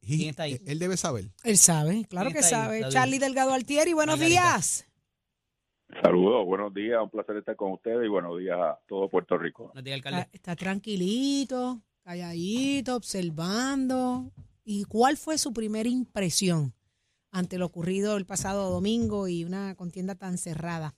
¿Quién 0.00 0.30
está 0.30 0.44
ahí? 0.44 0.58
Él 0.66 0.78
debe 0.78 0.96
saber. 0.96 1.30
Él 1.44 1.58
sabe, 1.58 2.04
claro 2.06 2.30
¿Quién 2.30 2.40
que 2.40 2.44
ahí? 2.46 2.50
sabe. 2.50 2.80
David. 2.80 2.92
Charlie 2.94 3.18
Delgado 3.18 3.52
Altieri, 3.52 3.92
buenos 3.92 4.18
Margarita. 4.18 4.40
días. 4.42 4.86
Saludos, 6.02 6.44
buenos 6.46 6.72
días, 6.74 6.98
un 7.02 7.10
placer 7.10 7.36
estar 7.36 7.56
con 7.56 7.72
ustedes 7.72 8.04
y 8.04 8.08
buenos 8.08 8.38
días 8.38 8.56
a 8.58 8.78
todo 8.86 9.08
Puerto 9.08 9.36
Rico. 9.38 9.72
Nos 9.74 9.82
diga 9.84 9.96
alcalde. 9.96 10.20
Está, 10.20 10.36
está 10.36 10.56
tranquilito, 10.56 11.82
calladito, 12.02 12.96
observando. 12.96 14.30
¿Y 14.64 14.84
cuál 14.84 15.16
fue 15.16 15.38
su 15.38 15.52
primera 15.52 15.88
impresión 15.88 16.74
ante 17.30 17.58
lo 17.58 17.66
ocurrido 17.66 18.16
el 18.16 18.26
pasado 18.26 18.70
domingo 18.70 19.28
y 19.28 19.44
una 19.44 19.74
contienda 19.74 20.14
tan 20.14 20.38
cerrada? 20.38 20.94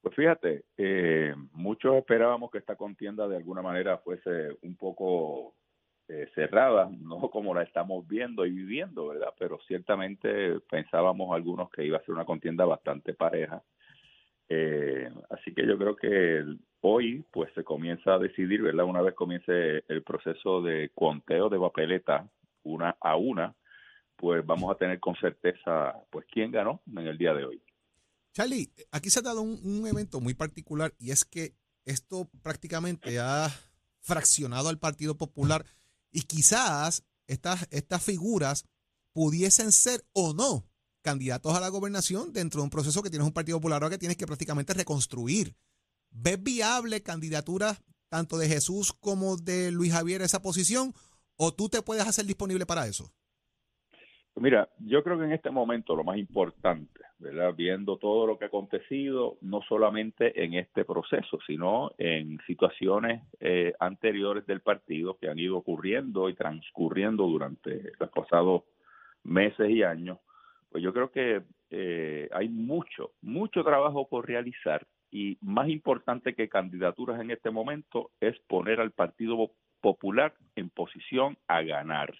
Pues 0.00 0.14
fíjate, 0.14 0.64
eh, 0.76 1.34
muchos 1.52 1.96
esperábamos 1.96 2.50
que 2.50 2.58
esta 2.58 2.76
contienda 2.76 3.26
de 3.26 3.36
alguna 3.36 3.60
manera 3.60 3.98
fuese 3.98 4.56
un 4.62 4.76
poco 4.76 5.56
eh, 6.08 6.28
cerrada, 6.34 6.88
no 6.88 7.18
como 7.30 7.52
la 7.54 7.62
estamos 7.62 8.06
viendo 8.06 8.46
y 8.46 8.50
viviendo, 8.50 9.08
¿verdad? 9.08 9.34
Pero 9.38 9.58
ciertamente 9.66 10.60
pensábamos 10.70 11.34
algunos 11.34 11.70
que 11.70 11.84
iba 11.84 11.98
a 11.98 12.04
ser 12.04 12.14
una 12.14 12.24
contienda 12.24 12.64
bastante 12.64 13.14
pareja. 13.14 13.62
Eh, 14.48 15.10
así 15.30 15.52
que 15.52 15.66
yo 15.66 15.76
creo 15.76 15.96
que 15.96 16.44
hoy 16.82 17.24
pues 17.32 17.52
se 17.54 17.64
comienza 17.64 18.14
a 18.14 18.18
decidir, 18.20 18.62
¿verdad? 18.62 18.84
Una 18.84 19.02
vez 19.02 19.14
comience 19.14 19.82
el 19.88 20.04
proceso 20.04 20.62
de 20.62 20.92
conteo 20.94 21.48
de 21.48 21.58
papeleta 21.58 22.28
una 22.62 22.96
a 23.00 23.16
una, 23.16 23.54
pues 24.16 24.44
vamos 24.44 24.74
a 24.74 24.78
tener 24.78 24.98
con 24.98 25.14
certeza 25.16 25.94
pues 26.10 26.26
quién 26.32 26.50
ganó 26.50 26.82
en 26.86 27.06
el 27.06 27.18
día 27.18 27.34
de 27.34 27.44
hoy. 27.44 27.62
Charlie, 28.32 28.70
aquí 28.90 29.08
se 29.08 29.20
ha 29.20 29.22
dado 29.22 29.42
un, 29.42 29.86
evento 29.86 30.20
muy 30.20 30.34
particular 30.34 30.94
y 30.98 31.10
es 31.10 31.24
que 31.24 31.54
esto 31.84 32.28
prácticamente 32.42 33.18
ha 33.18 33.50
fraccionado 34.00 34.68
al 34.68 34.78
Partido 34.78 35.16
Popular 35.16 35.64
y 36.10 36.22
quizás 36.22 37.04
estas, 37.26 37.66
estas 37.70 38.02
figuras 38.02 38.66
pudiesen 39.12 39.72
ser 39.72 40.04
o 40.12 40.34
no 40.34 40.66
candidatos 41.00 41.54
a 41.54 41.60
la 41.60 41.68
gobernación 41.68 42.32
dentro 42.32 42.60
de 42.60 42.64
un 42.64 42.70
proceso 42.70 43.02
que 43.02 43.10
tienes 43.10 43.26
un 43.26 43.32
Partido 43.32 43.58
Popular 43.58 43.82
ahora 43.82 43.94
que 43.94 43.98
tienes 43.98 44.16
que 44.16 44.26
prácticamente 44.26 44.74
reconstruir. 44.74 45.56
¿Ves 46.10 46.42
viable 46.42 47.02
candidaturas 47.02 47.80
tanto 48.08 48.38
de 48.38 48.48
Jesús 48.48 48.92
como 48.92 49.36
de 49.36 49.70
Luis 49.70 49.92
Javier 49.92 50.22
esa 50.22 50.42
posición 50.42 50.94
o 51.36 51.54
tú 51.54 51.68
te 51.68 51.82
puedes 51.82 52.06
hacer 52.06 52.26
disponible 52.26 52.66
para 52.66 52.86
eso? 52.86 53.12
Mira, 54.38 54.68
yo 54.78 55.02
creo 55.02 55.18
que 55.18 55.24
en 55.24 55.32
este 55.32 55.50
momento 55.50 55.96
lo 55.96 56.04
más 56.04 56.18
importante, 56.18 57.00
¿verdad? 57.18 57.54
Viendo 57.54 57.96
todo 57.96 58.26
lo 58.26 58.38
que 58.38 58.44
ha 58.44 58.48
acontecido, 58.48 59.38
no 59.40 59.62
solamente 59.62 60.44
en 60.44 60.52
este 60.54 60.84
proceso, 60.84 61.38
sino 61.46 61.92
en 61.96 62.38
situaciones 62.46 63.22
eh, 63.40 63.72
anteriores 63.80 64.44
del 64.46 64.60
partido 64.60 65.16
que 65.16 65.30
han 65.30 65.38
ido 65.38 65.56
ocurriendo 65.56 66.28
y 66.28 66.34
transcurriendo 66.34 67.26
durante 67.26 67.92
los 67.98 68.10
pasados 68.10 68.64
meses 69.24 69.70
y 69.70 69.82
años, 69.82 70.18
pues 70.70 70.84
yo 70.84 70.92
creo 70.92 71.10
que 71.10 71.42
eh, 71.70 72.28
hay 72.32 72.50
mucho, 72.50 73.12
mucho 73.22 73.64
trabajo 73.64 74.06
por 74.06 74.26
realizar 74.26 74.86
y 75.10 75.38
más 75.40 75.70
importante 75.70 76.34
que 76.34 76.50
candidaturas 76.50 77.22
en 77.22 77.30
este 77.30 77.50
momento 77.50 78.10
es 78.20 78.38
poner 78.40 78.80
al 78.82 78.90
Partido 78.90 79.50
Popular 79.80 80.34
en 80.56 80.68
posición 80.68 81.38
a 81.48 81.62
ganar. 81.62 82.12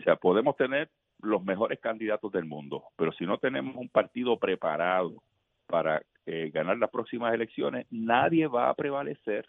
O 0.00 0.02
sea, 0.04 0.16
podemos 0.16 0.56
tener 0.56 0.88
los 1.24 1.44
mejores 1.44 1.80
candidatos 1.80 2.32
del 2.32 2.44
mundo, 2.44 2.84
pero 2.96 3.12
si 3.12 3.26
no 3.26 3.38
tenemos 3.38 3.76
un 3.76 3.88
partido 3.88 4.38
preparado 4.38 5.22
para 5.66 6.02
eh, 6.26 6.50
ganar 6.52 6.78
las 6.78 6.90
próximas 6.90 7.34
elecciones, 7.34 7.86
nadie 7.90 8.46
va 8.46 8.68
a 8.68 8.74
prevalecer. 8.74 9.46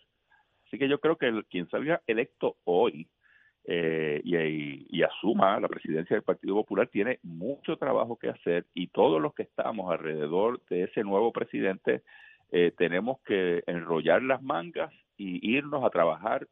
Así 0.65 0.77
que 0.77 0.87
yo 0.87 0.99
creo 0.99 1.17
que 1.17 1.27
el, 1.27 1.45
quien 1.45 1.69
salga 1.69 2.01
electo 2.07 2.57
hoy 2.63 3.07
eh, 3.65 4.21
y, 4.23 4.85
y, 4.89 5.03
asuma 5.03 5.59
la 5.59 5.67
presidencia 5.67 6.15
del 6.15 6.23
Partido 6.23 6.53
Popular 6.55 6.87
tiene 6.87 7.19
mucho 7.23 7.77
trabajo 7.77 8.17
que 8.17 8.29
hacer 8.29 8.65
y 8.75 8.87
todos 8.87 9.21
los 9.21 9.33
que 9.33 9.43
estamos 9.43 9.91
alrededor 9.91 10.61
de 10.69 10.83
ese 10.83 11.03
nuevo 11.03 11.31
presidente 11.31 12.03
eh, 12.51 12.71
tenemos 12.77 13.19
que 13.21 13.63
enrollar 13.67 14.21
las 14.21 14.41
mangas 14.41 14.93
y 15.17 15.55
irnos 15.55 15.83
a 15.83 15.89
trabajar 15.89 16.47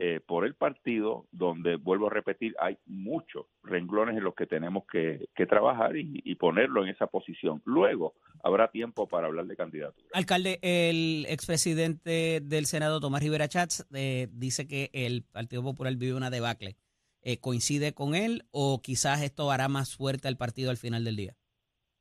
eh, 0.00 0.20
por 0.24 0.46
el 0.46 0.54
partido, 0.54 1.26
donde 1.32 1.74
vuelvo 1.74 2.06
a 2.06 2.10
repetir, 2.10 2.54
hay 2.60 2.78
muchos 2.86 3.46
renglones 3.64 4.16
en 4.16 4.22
los 4.22 4.32
que 4.36 4.46
tenemos 4.46 4.84
que, 4.86 5.26
trabajar 5.48 5.96
y, 5.96 6.34
ponerlo 6.36 6.84
en 6.84 6.90
esa 6.90 7.08
posición. 7.08 7.60
Luego 7.64 8.14
habrá 8.44 8.70
tiempo 8.70 9.08
para 9.08 9.26
hablar 9.26 9.46
de 9.46 9.56
candidatura. 9.56 10.06
Alcalde, 10.14 10.60
el 10.62 11.26
expresidente 11.28 12.40
del 12.40 12.66
Senado, 12.66 13.00
Tomás 13.00 13.24
Rivera 13.24 13.48
Chats, 13.48 13.88
eh, 13.92 14.28
dice 14.30 14.68
que 14.68 14.90
el 14.92 15.24
Partido 15.24 15.64
Popular 15.64 15.96
vive 15.96 16.14
una 16.14 16.30
debacle. 16.30 16.76
Eh, 17.22 17.40
¿Coincide 17.40 17.92
con 17.92 18.14
él 18.14 18.44
o 18.52 18.80
quizás 18.80 19.22
esto 19.22 19.50
hará 19.50 19.66
más 19.66 19.96
fuerte 19.96 20.28
al 20.28 20.36
partido 20.36 20.70
al 20.70 20.76
final 20.76 21.02
del 21.02 21.16
día? 21.16 21.34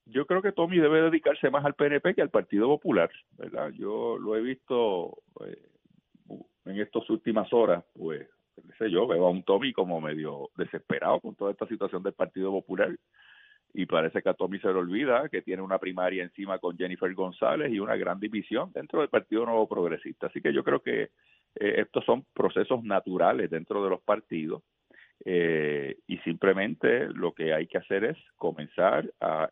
Yo 0.06 0.28
creo 0.28 0.44
que 0.44 0.52
Tommy 0.52 0.78
debe 0.78 1.02
dedicarse 1.02 1.50
más 1.50 1.66
al 1.66 1.74
PNP 1.74 2.14
que 2.14 2.22
al 2.22 2.30
Partido 2.30 2.68
Popular, 2.68 3.10
¿verdad? 3.32 3.72
Yo 3.72 4.20
lo 4.20 4.36
he 4.36 4.42
visto 4.42 5.18
en 6.70 6.80
estas 6.80 7.10
últimas 7.10 7.52
horas, 7.54 7.84
pues, 7.94 8.28
qué 8.56 8.74
sé 8.78 8.92
yo, 8.92 9.08
veo 9.08 9.28
a 9.28 9.30
un 9.30 9.44
Tommy 9.44 9.74
como 9.74 10.02
medio 10.02 10.50
desesperado 10.58 11.20
con 11.20 11.36
toda 11.36 11.52
esta 11.52 11.68
situación 11.68 12.04
del 12.04 12.14
Partido 12.14 12.52
Popular 12.52 12.96
y 13.74 13.86
parece 13.86 14.22
que 14.22 14.30
a 14.30 14.34
Tommy 14.34 14.60
se 14.60 14.68
le 14.68 14.74
olvida 14.74 15.30
que 15.30 15.42
tiene 15.42 15.62
una 15.62 15.78
primaria 15.78 16.24
encima 16.24 16.58
con 16.58 16.78
Jennifer 16.78 17.14
González 17.14 17.72
y 17.72 17.80
una 17.80 17.96
gran 17.96 18.20
división 18.20 18.72
dentro 18.74 19.02
del 19.02 19.10
Partido 19.10 19.46
Nuevo 19.46 19.68
Progresista. 19.68 20.28
Así 20.28 20.42
que 20.42 20.54
yo 20.54 20.64
creo 20.64 20.82
que 20.82 21.04
eh, 21.04 21.10
estos 21.56 22.04
son 22.06 22.26
procesos 22.34 22.84
naturales 22.84 23.50
dentro 23.50 23.84
de 23.84 23.90
los 23.90 24.02
partidos 24.02 24.64
eh, 25.26 25.98
y 26.08 26.18
simplemente 26.20 27.08
lo 27.10 27.34
que 27.34 27.54
hay 27.54 27.68
que 27.68 27.78
hacer 27.78 28.04
es 28.06 28.18
comenzar 28.36 29.12
a 29.20 29.50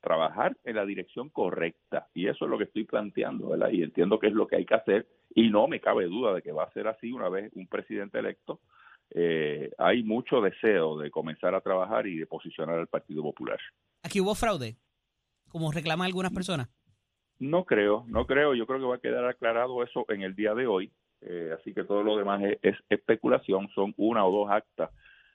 trabajar 0.00 0.56
en 0.64 0.76
la 0.76 0.86
dirección 0.86 1.28
correcta. 1.28 2.08
Y 2.14 2.28
eso 2.28 2.44
es 2.44 2.50
lo 2.50 2.58
que 2.58 2.64
estoy 2.64 2.84
planteando, 2.84 3.50
¿verdad? 3.50 3.70
Y 3.70 3.82
entiendo 3.82 4.18
que 4.18 4.28
es 4.28 4.32
lo 4.32 4.46
que 4.46 4.56
hay 4.56 4.66
que 4.66 4.74
hacer 4.74 5.06
y 5.34 5.50
no 5.50 5.68
me 5.68 5.80
cabe 5.80 6.06
duda 6.06 6.34
de 6.34 6.42
que 6.42 6.52
va 6.52 6.64
a 6.64 6.72
ser 6.72 6.88
así 6.88 7.12
una 7.12 7.28
vez 7.28 7.52
un 7.54 7.66
presidente 7.66 8.18
electo. 8.18 8.60
Eh, 9.10 9.70
hay 9.78 10.02
mucho 10.02 10.40
deseo 10.40 10.98
de 10.98 11.10
comenzar 11.10 11.54
a 11.54 11.60
trabajar 11.60 12.06
y 12.06 12.18
de 12.18 12.26
posicionar 12.26 12.78
al 12.78 12.88
Partido 12.88 13.22
Popular. 13.22 13.58
¿Aquí 14.02 14.20
hubo 14.20 14.34
fraude? 14.34 14.76
Como 15.48 15.72
reclaman 15.72 16.06
algunas 16.06 16.32
personas. 16.32 16.68
No 17.38 17.64
creo, 17.64 18.04
no 18.08 18.26
creo. 18.26 18.54
Yo 18.54 18.66
creo 18.66 18.80
que 18.80 18.86
va 18.86 18.96
a 18.96 19.00
quedar 19.00 19.24
aclarado 19.24 19.82
eso 19.82 20.04
en 20.08 20.22
el 20.22 20.34
día 20.34 20.54
de 20.54 20.66
hoy. 20.66 20.92
Eh, 21.20 21.50
así 21.58 21.72
que 21.72 21.84
todo 21.84 22.02
lo 22.02 22.16
demás 22.16 22.42
es 22.62 22.76
especulación. 22.88 23.68
Son 23.74 23.94
una 23.96 24.26
o 24.26 24.30
dos 24.30 24.50
actas 24.50 24.90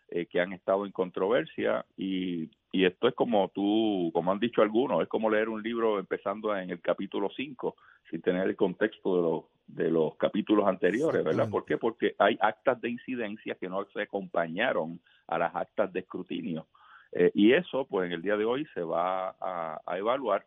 eh, 0.09 0.25
que 0.25 0.39
han 0.39 0.53
estado 0.53 0.85
en 0.85 0.91
controversia 0.91 1.85
y, 1.97 2.49
y, 2.71 2.85
esto 2.85 3.07
es 3.07 3.15
como 3.15 3.49
tú, 3.49 4.11
como 4.13 4.31
han 4.31 4.39
dicho 4.39 4.61
algunos, 4.61 5.01
es 5.01 5.07
como 5.07 5.29
leer 5.29 5.49
un 5.49 5.63
libro 5.63 5.99
empezando 5.99 6.55
en 6.55 6.69
el 6.69 6.81
capítulo 6.81 7.29
5 7.35 7.75
sin 8.09 8.21
tener 8.21 8.47
el 8.47 8.55
contexto 8.55 9.15
de 9.15 9.21
los, 9.21 9.43
de 9.67 9.91
los 9.91 10.15
capítulos 10.17 10.67
anteriores, 10.67 11.23
¿verdad? 11.23 11.49
¿Por 11.49 11.65
qué? 11.65 11.77
Porque 11.77 12.15
hay 12.19 12.37
actas 12.41 12.79
de 12.81 12.89
incidencia 12.89 13.55
que 13.55 13.69
no 13.69 13.85
se 13.93 14.03
acompañaron 14.03 14.99
a 15.27 15.37
las 15.37 15.55
actas 15.55 15.91
de 15.93 16.01
escrutinio. 16.01 16.67
Eh, 17.11 17.31
y 17.33 17.53
eso, 17.53 17.85
pues 17.85 18.07
en 18.07 18.13
el 18.13 18.21
día 18.21 18.37
de 18.37 18.45
hoy 18.45 18.65
se 18.73 18.81
va 18.81 19.35
a, 19.39 19.81
a 19.85 19.97
evaluar 19.97 20.45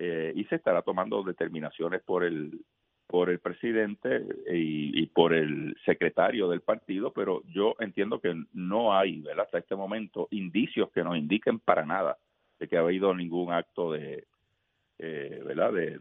eh, 0.00 0.32
y 0.36 0.44
se 0.44 0.54
estará 0.54 0.82
tomando 0.82 1.24
determinaciones 1.24 2.02
por 2.02 2.22
el 2.22 2.64
por 3.08 3.30
el 3.30 3.40
presidente 3.40 4.22
y, 4.52 5.06
por 5.06 5.32
el 5.32 5.74
secretario 5.86 6.48
del 6.48 6.60
partido, 6.60 7.10
pero 7.12 7.42
yo 7.46 7.74
entiendo 7.80 8.20
que 8.20 8.34
no 8.52 8.94
hay, 8.94 9.22
¿verdad? 9.22 9.46
hasta 9.46 9.58
este 9.58 9.74
momento, 9.74 10.28
indicios 10.30 10.90
que 10.92 11.02
nos 11.02 11.16
indiquen 11.16 11.58
para 11.58 11.86
nada 11.86 12.18
de 12.60 12.68
que 12.68 12.76
ha 12.76 12.80
habido 12.80 13.14
ningún 13.14 13.50
acto 13.50 13.92
de, 13.92 14.26
eh, 14.98 15.42
¿verdad? 15.42 15.72
De, 15.72 16.00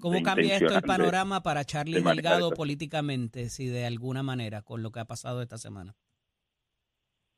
¿Cómo 0.00 0.20
cambia 0.22 0.56
esto 0.56 0.74
el 0.74 0.82
panorama 0.82 1.42
para 1.42 1.64
Charlie 1.64 2.02
Delgado 2.02 2.50
políticamente, 2.50 3.48
si 3.48 3.68
de 3.68 3.86
alguna 3.86 4.24
manera, 4.24 4.62
con 4.62 4.82
lo 4.82 4.90
que 4.90 5.00
ha 5.00 5.04
pasado 5.04 5.42
esta 5.42 5.56
semana? 5.56 5.94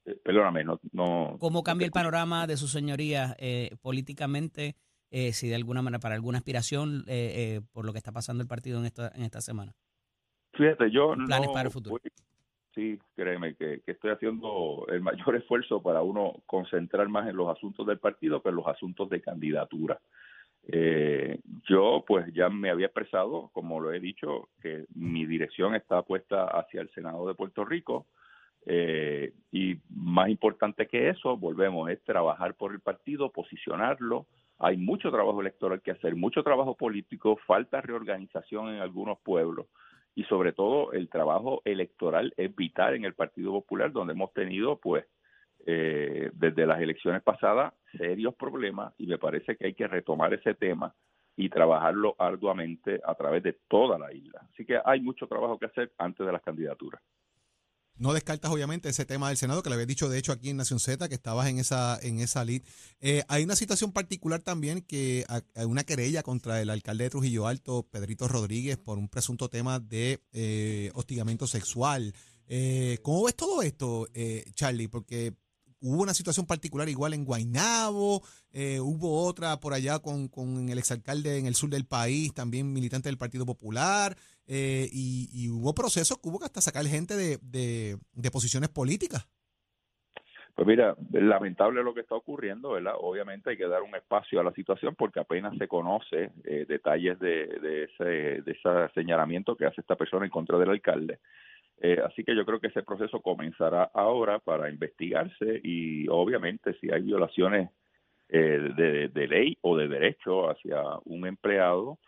Eh, 0.06 0.16
perdóname, 0.24 0.64
no, 0.64 0.80
no. 0.92 1.36
¿Cómo 1.38 1.62
cambia 1.62 1.84
el 1.84 1.92
panorama 1.92 2.46
de 2.46 2.56
su 2.56 2.66
señoría 2.66 3.36
eh, 3.38 3.76
políticamente? 3.82 4.76
Eh, 5.12 5.34
si 5.34 5.48
de 5.48 5.54
alguna 5.54 5.82
manera, 5.82 6.00
para 6.00 6.14
alguna 6.14 6.38
aspiración 6.38 7.04
eh, 7.06 7.32
eh, 7.36 7.60
por 7.72 7.84
lo 7.84 7.92
que 7.92 7.98
está 7.98 8.12
pasando 8.12 8.42
el 8.42 8.48
partido 8.48 8.78
en 8.80 8.86
esta, 8.86 9.12
en 9.14 9.22
esta 9.24 9.42
semana. 9.42 9.72
Fíjate, 10.54 10.90
yo 10.90 11.14
Planes 11.26 11.50
para 11.50 11.66
el 11.68 11.70
futuro. 11.70 12.00
sí, 12.74 12.98
créeme 13.14 13.54
que, 13.54 13.82
estoy 13.86 14.10
haciendo 14.10 14.86
el 14.88 15.02
mayor 15.02 15.36
esfuerzo 15.36 15.82
para 15.82 16.00
uno 16.00 16.42
concentrar 16.46 17.08
más 17.10 17.28
en 17.28 17.36
los 17.36 17.54
asuntos 17.54 17.86
del 17.86 17.98
partido 17.98 18.42
que 18.42 18.48
en 18.48 18.56
los 18.56 18.66
asuntos 18.66 19.10
de 19.10 19.20
candidatura. 19.20 20.00
Eh, 20.68 21.40
yo 21.68 22.04
pues 22.06 22.32
ya 22.32 22.48
me 22.48 22.70
había 22.70 22.86
expresado, 22.86 23.50
como 23.52 23.80
lo 23.80 23.92
he 23.92 24.00
dicho, 24.00 24.48
que 24.62 24.86
mi 24.94 25.26
dirección 25.26 25.74
está 25.74 26.00
puesta 26.02 26.46
hacia 26.46 26.80
el 26.80 26.90
Senado 26.90 27.28
de 27.28 27.34
Puerto 27.34 27.66
Rico 27.66 28.06
y 29.50 29.76
más 29.90 30.28
importante 30.28 30.86
que 30.86 31.08
eso, 31.10 31.36
volvemos, 31.36 31.90
es 31.90 32.00
trabajar 32.04 32.54
por 32.54 32.72
el 32.72 32.78
partido, 32.78 33.32
posicionarlo, 33.32 34.26
hay 34.62 34.76
mucho 34.76 35.10
trabajo 35.10 35.40
electoral 35.40 35.82
que 35.82 35.90
hacer, 35.90 36.14
mucho 36.14 36.44
trabajo 36.44 36.76
político, 36.76 37.36
falta 37.46 37.80
reorganización 37.80 38.68
en 38.68 38.80
algunos 38.80 39.18
pueblos 39.18 39.66
y 40.14 40.22
sobre 40.24 40.52
todo 40.52 40.92
el 40.92 41.08
trabajo 41.08 41.62
electoral 41.64 42.32
es 42.36 42.54
vital 42.54 42.94
en 42.94 43.04
el 43.04 43.14
Partido 43.14 43.50
Popular 43.50 43.90
donde 43.90 44.12
hemos 44.12 44.32
tenido 44.32 44.76
pues 44.76 45.04
eh, 45.66 46.30
desde 46.34 46.64
las 46.66 46.80
elecciones 46.80 47.22
pasadas 47.22 47.74
serios 47.98 48.34
problemas 48.36 48.94
y 48.98 49.06
me 49.06 49.18
parece 49.18 49.56
que 49.56 49.66
hay 49.66 49.74
que 49.74 49.88
retomar 49.88 50.32
ese 50.32 50.54
tema 50.54 50.94
y 51.36 51.48
trabajarlo 51.48 52.14
arduamente 52.18 53.00
a 53.04 53.14
través 53.16 53.42
de 53.42 53.58
toda 53.68 53.98
la 53.98 54.12
isla. 54.12 54.46
Así 54.52 54.64
que 54.64 54.78
hay 54.84 55.00
mucho 55.00 55.26
trabajo 55.26 55.58
que 55.58 55.66
hacer 55.66 55.92
antes 55.98 56.24
de 56.24 56.32
las 56.32 56.42
candidaturas. 56.42 57.00
No 58.02 58.12
descartas 58.12 58.50
obviamente 58.50 58.88
ese 58.88 59.04
tema 59.04 59.28
del 59.28 59.36
Senado 59.36 59.62
que 59.62 59.70
le 59.70 59.74
había 59.74 59.86
dicho 59.86 60.08
de 60.08 60.18
hecho 60.18 60.32
aquí 60.32 60.50
en 60.50 60.56
Nación 60.56 60.80
Z 60.80 61.08
que 61.08 61.14
estabas 61.14 61.46
en 61.46 61.60
esa 61.60 62.00
en 62.02 62.18
esa 62.18 62.44
lid. 62.44 62.62
Eh, 62.98 63.22
hay 63.28 63.44
una 63.44 63.54
situación 63.54 63.92
particular 63.92 64.42
también 64.42 64.80
que 64.80 65.24
hay 65.28 65.64
una 65.66 65.84
querella 65.84 66.24
contra 66.24 66.60
el 66.60 66.70
alcalde 66.70 67.04
de 67.04 67.10
Trujillo 67.10 67.46
Alto, 67.46 67.86
Pedrito 67.88 68.26
Rodríguez, 68.26 68.76
por 68.76 68.98
un 68.98 69.08
presunto 69.08 69.48
tema 69.48 69.78
de 69.78 70.20
eh, 70.32 70.90
hostigamiento 70.94 71.46
sexual. 71.46 72.12
Eh, 72.48 72.98
¿Cómo 73.02 73.22
ves 73.22 73.36
todo 73.36 73.62
esto, 73.62 74.08
Charlie? 74.56 74.88
Porque 74.88 75.36
hubo 75.82 76.02
una 76.02 76.14
situación 76.14 76.46
particular 76.46 76.88
igual 76.88 77.12
en 77.12 77.24
Guaynabo, 77.24 78.22
hubo 78.80 79.26
otra 79.26 79.60
por 79.60 79.74
allá 79.74 79.98
con, 79.98 80.28
con 80.28 80.68
el 80.68 80.78
exalcalde 80.78 81.38
en 81.38 81.46
el 81.46 81.54
sur 81.54 81.70
del 81.70 81.84
país, 81.84 82.32
también 82.32 82.72
militante 82.72 83.08
del 83.08 83.18
Partido 83.18 83.44
Popular. 83.44 84.16
Eh, 84.46 84.88
y, 84.92 85.48
hubo 85.50 85.74
procesos 85.74 86.18
que 86.18 86.28
hubo 86.28 86.38
que 86.38 86.46
hasta 86.46 86.60
sacar 86.60 86.84
gente 86.84 87.16
de, 87.16 87.38
de, 87.42 88.30
posiciones 88.30 88.68
políticas. 88.68 89.28
Pues 90.54 90.66
mira, 90.66 90.94
lamentable 91.10 91.82
lo 91.82 91.94
que 91.94 92.00
está 92.00 92.14
ocurriendo, 92.14 92.72
¿verdad? 92.72 92.94
Obviamente 92.98 93.50
hay 93.50 93.56
que 93.56 93.66
dar 93.66 93.82
un 93.82 93.94
espacio 93.94 94.40
a 94.40 94.44
la 94.44 94.52
situación 94.52 94.94
porque 94.94 95.20
apenas 95.20 95.56
se 95.56 95.66
conoce 95.66 96.32
eh, 96.44 96.66
detalles 96.68 97.18
de, 97.20 97.46
de, 97.46 97.84
ese, 97.84 98.42
de 98.42 98.52
ese 98.52 98.88
señalamiento 98.94 99.56
que 99.56 99.64
hace 99.64 99.80
esta 99.80 99.96
persona 99.96 100.26
en 100.26 100.30
contra 100.30 100.58
del 100.58 100.70
alcalde. 100.70 101.20
Eh, 101.84 102.00
así 102.04 102.22
que 102.22 102.36
yo 102.36 102.46
creo 102.46 102.60
que 102.60 102.68
ese 102.68 102.84
proceso 102.84 103.20
comenzará 103.20 103.90
ahora 103.92 104.38
para 104.38 104.70
investigarse 104.70 105.60
y 105.64 106.06
obviamente 106.08 106.74
si 106.80 106.90
hay 106.92 107.02
violaciones 107.02 107.70
de, 108.28 109.10
de, 109.12 109.28
ley 109.28 109.58
o 109.60 109.76
de 109.76 109.88
derecho 109.88 110.48
hacia 110.48 110.80
un 111.04 111.26
empleado, 111.26 111.98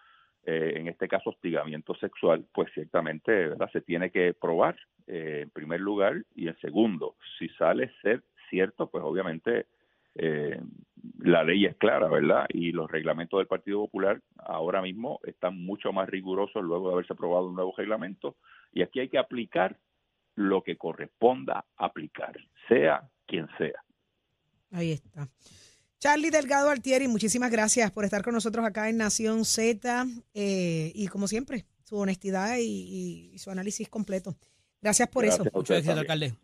en 0.46 0.88
este 0.88 1.06
caso 1.06 1.28
hostigamiento 1.30 1.94
sexual, 1.96 2.46
pues 2.54 2.72
ciertamente 2.72 3.48
¿verdad? 3.48 3.68
se 3.70 3.82
tiene 3.82 4.10
que 4.10 4.32
probar 4.32 4.74
en 5.06 5.50
primer 5.50 5.80
lugar 5.80 6.22
y 6.34 6.48
en 6.48 6.56
segundo, 6.60 7.16
si 7.38 7.50
sale 7.50 7.90
ser 8.00 8.22
cierto, 8.48 8.88
pues 8.88 9.04
obviamente 9.04 9.66
eh, 10.14 10.60
la 11.18 11.44
ley 11.44 11.66
es 11.66 11.76
clara, 11.76 12.08
¿verdad? 12.08 12.46
Y 12.48 12.72
los 12.72 12.90
reglamentos 12.90 13.38
del 13.38 13.46
Partido 13.46 13.80
Popular 13.80 14.20
ahora 14.38 14.80
mismo 14.80 15.20
están 15.24 15.58
mucho 15.64 15.92
más 15.92 16.08
rigurosos 16.08 16.62
luego 16.62 16.88
de 16.88 16.94
haberse 16.94 17.12
aprobado 17.12 17.48
un 17.48 17.54
nuevo 17.54 17.74
reglamento 17.76 18.36
y 18.72 18.82
aquí 18.82 19.00
hay 19.00 19.08
que 19.08 19.18
aplicar 19.18 19.78
lo 20.34 20.62
que 20.62 20.76
corresponda 20.76 21.64
aplicar, 21.76 22.36
sea 22.68 23.08
quien 23.26 23.48
sea. 23.58 23.82
Ahí 24.70 24.92
está. 24.92 25.28
Charlie 25.98 26.30
Delgado 26.30 26.70
Altieri, 26.70 27.08
muchísimas 27.08 27.50
gracias 27.50 27.90
por 27.90 28.04
estar 28.04 28.22
con 28.22 28.34
nosotros 28.34 28.64
acá 28.64 28.88
en 28.88 28.98
Nación 28.98 29.44
Z 29.44 30.06
eh, 30.34 30.92
y 30.94 31.08
como 31.08 31.28
siempre, 31.28 31.66
su 31.84 31.96
honestidad 31.96 32.56
y 32.58 33.38
su 33.38 33.50
análisis 33.50 33.88
completo. 33.88 34.36
Gracias 34.84 35.08
por 35.08 35.24
eso. 35.24 35.42
Mucho 35.54 35.74
éxito, 35.74 35.98
alcalde. 35.98 36.34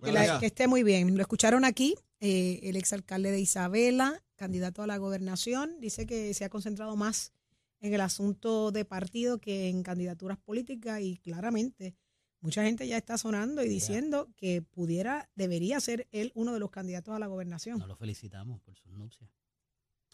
Que, 0.41 0.47
esté 0.47 0.67
muy 0.67 0.83
bien. 0.83 1.15
Lo 1.15 1.21
escucharon 1.21 1.63
aquí, 1.63 1.95
eh, 2.21 2.61
el 2.65 2.77
exalcalde 2.77 3.31
de 3.31 3.41
Isabela, 3.41 4.23
candidato 4.37 4.83
a 4.83 4.87
la 4.87 4.99
gobernación, 4.99 5.81
dice 5.81 6.07
que 6.07 6.33
se 6.35 6.45
ha 6.45 6.51
concentrado 6.51 6.97
más 6.97 7.33
en 7.81 7.95
el 7.95 8.01
asunto 8.01 8.73
de 8.73 8.85
partido 8.85 9.39
que 9.39 9.69
en 9.69 9.83
candidaturas 9.83 10.39
políticas 10.39 11.01
y 11.01 11.17
claramente 11.17 11.97
mucha 12.41 12.63
gente 12.63 12.87
ya 12.87 12.97
está 12.97 13.19
sonando 13.19 13.63
y 13.63 13.69
diciendo 13.69 14.29
que 14.37 14.63
pudiera, 14.63 15.31
debería 15.35 15.81
ser 15.81 16.09
él 16.11 16.33
uno 16.35 16.53
de 16.53 16.61
los 16.61 16.71
candidatos 16.71 17.15
a 17.15 17.19
la 17.19 17.27
gobernación. 17.27 17.79
No 17.79 17.87
lo 17.87 17.97
felicitamos 17.97 18.61
por 18.61 18.77
sus 18.77 18.93
nupcias. 18.93 19.31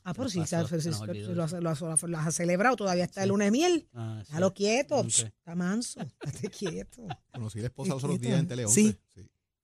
Ah, 0.04 0.14
por 0.14 0.30
si 0.30 0.38
lo, 0.38 2.18
has 2.18 2.34
celebrado, 2.36 2.76
todavía 2.76 3.02
está 3.02 3.25
el 3.25 3.30
lunes 3.30 3.46
de 3.46 3.50
miel. 3.50 3.88
Ah, 3.92 4.22
Déjalo 4.25 4.54
quieto, 4.54 5.00
está 5.00 5.56
manso, 5.56 6.00
estate 6.00 6.48
quieto. 6.48 7.08
Conocí 7.32 7.58
a 7.58 7.62
la 7.62 7.68
esposa 7.68 7.94
los 7.94 8.04
otros 8.04 8.20
días 8.20 8.38
en 8.38 8.46
Tele 8.46 8.68
Sí. 8.68 8.96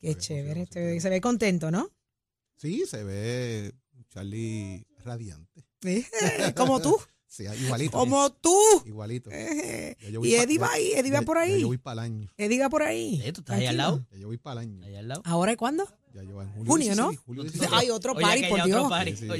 Qué 0.00 0.16
chévere, 0.16 0.66
se 0.66 1.08
ve 1.08 1.20
contento, 1.20 1.70
¿no? 1.70 1.88
Sí, 2.62 2.84
se 2.86 3.02
ve 3.02 3.74
Charlie 4.08 4.86
radiante. 5.04 5.66
Como 6.56 6.80
tú. 6.80 6.96
Sí, 7.26 7.42
igualito. 7.42 7.98
Como 7.98 8.30
tú. 8.34 8.56
Igualito. 8.86 9.30
y 9.32 10.34
Eddie 10.34 10.58
va 10.58 10.70
ahí, 10.70 10.92
Eddie 10.92 11.10
va 11.10 11.22
por 11.22 11.38
ahí. 11.38 11.62
yo 11.62 11.66
voy 11.66 11.78
para 11.78 11.94
el 11.94 11.98
año. 11.98 12.32
Eddie 12.36 12.60
va 12.60 12.68
por 12.70 12.84
ahí. 12.84 13.18
¿Tú 13.34 13.40
estás 13.40 13.58
ahí 13.58 13.66
al 13.66 13.78
lado? 13.78 14.06
yo 14.16 14.28
voy 14.28 14.38
para 14.38 14.62
el 14.62 14.68
año. 14.68 14.84
Ahí 14.84 14.94
al 14.94 15.08
lado. 15.08 15.22
¿Ahora 15.24 15.54
y 15.54 15.56
cuándo? 15.56 15.88
Ya 16.14 16.22
lleva 16.22 16.44
en 16.44 16.50
julio. 16.52 16.70
Junio, 16.70 16.94
¿no? 16.94 17.12
Julio 17.26 17.44
Hay 17.72 17.90
otro 17.90 18.14
party, 18.14 18.44
por 18.44 18.62
Dios. 18.62 18.92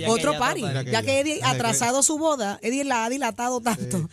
Otro 0.09 0.37
party. 0.37 0.63
Ya 0.91 1.03
que 1.05 1.21
Eddie 1.21 1.45
ha 1.45 1.51
atrasado 1.51 2.03
su 2.03 2.19
boda, 2.19 2.59
Eddie 2.61 2.83
la 2.83 3.05
ha 3.05 3.09
dilatado 3.09 3.61
tanto. 3.61 4.11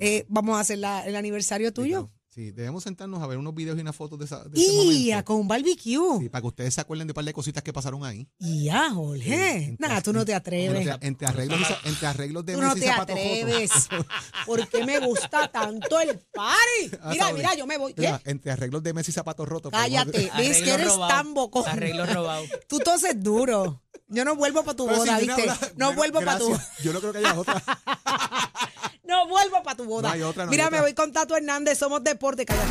Eh, 0.00 0.24
vamos 0.28 0.56
a 0.56 0.60
hacer 0.60 0.78
la, 0.78 1.06
el 1.06 1.14
aniversario 1.14 1.72
tuyo. 1.72 2.10
Sí, 2.32 2.52
debemos 2.52 2.84
sentarnos 2.84 3.20
a 3.20 3.26
ver 3.26 3.38
unos 3.38 3.52
videos 3.56 3.76
y 3.76 3.80
unas 3.80 3.96
fotos 3.96 4.16
de, 4.16 4.24
esa, 4.24 4.44
de 4.44 4.60
ese 4.60 4.72
momento. 4.72 5.24
con 5.24 5.36
un 5.40 5.48
barbecue. 5.48 6.20
Sí, 6.20 6.28
para 6.28 6.40
que 6.42 6.46
ustedes 6.46 6.74
se 6.74 6.80
acuerden 6.80 7.08
de 7.08 7.10
un 7.10 7.14
par 7.16 7.24
de 7.24 7.32
cositas 7.32 7.60
que 7.60 7.72
pasaron 7.72 8.04
ahí. 8.04 8.28
Ya, 8.38 8.88
Jorge. 8.90 9.74
Nada, 9.80 10.00
tú 10.00 10.12
no 10.12 10.24
te 10.24 10.32
atreves. 10.32 10.88
Entre, 11.00 11.26
arreglos, 11.26 11.58
entre 11.84 12.06
arreglos 12.06 12.46
de 12.46 12.54
Tú 12.54 12.60
no 12.60 12.74
te 12.76 12.88
atreves. 12.88 13.88
porque 14.46 14.84
me 14.84 15.00
gusta 15.00 15.48
tanto 15.48 15.98
el 15.98 16.20
party. 16.32 16.96
Ah, 17.02 17.10
mira, 17.10 17.32
mira, 17.32 17.54
yo 17.56 17.66
me 17.66 17.76
voy. 17.76 17.96
entre 18.24 18.52
arreglos 18.52 18.84
de 18.84 18.94
Messi 18.94 19.10
y 19.10 19.14
zapatos 19.14 19.48
rotos. 19.48 19.72
Cállate. 19.72 20.30
Ves 20.36 20.62
que 20.62 20.70
eres 20.70 20.96
tan 21.08 21.34
bocón. 21.34 21.66
Arreglos 21.66 22.14
robados. 22.14 22.48
Tú 22.68 22.78
toses 22.78 23.20
duro. 23.20 23.82
Yo 24.06 24.24
no 24.24 24.34
vuelvo 24.34 24.64
para 24.64 24.76
tu 24.76 24.88
boda, 24.88 25.18
¿viste? 25.18 25.48
no 25.76 25.94
vuelvo 25.94 26.20
para 26.20 26.38
tu 26.38 26.50
Yo 26.82 26.92
no 26.92 27.00
creo 27.00 27.12
que 27.12 27.18
haya 27.18 27.38
otra. 27.38 27.62
no 29.10 29.26
vuelvo 29.26 29.62
para 29.62 29.76
tu 29.76 29.84
boda. 29.84 30.08
No 30.08 30.14
hay 30.14 30.22
otra, 30.22 30.44
no 30.44 30.50
Mira, 30.50 30.66
hay 30.66 30.70
me 30.70 30.80
voy 30.80 30.94
con 30.94 31.12
Tato 31.12 31.36
Hernández, 31.36 31.76
somos 31.76 32.02
deporte. 32.02 32.46
Cállate, 32.46 32.68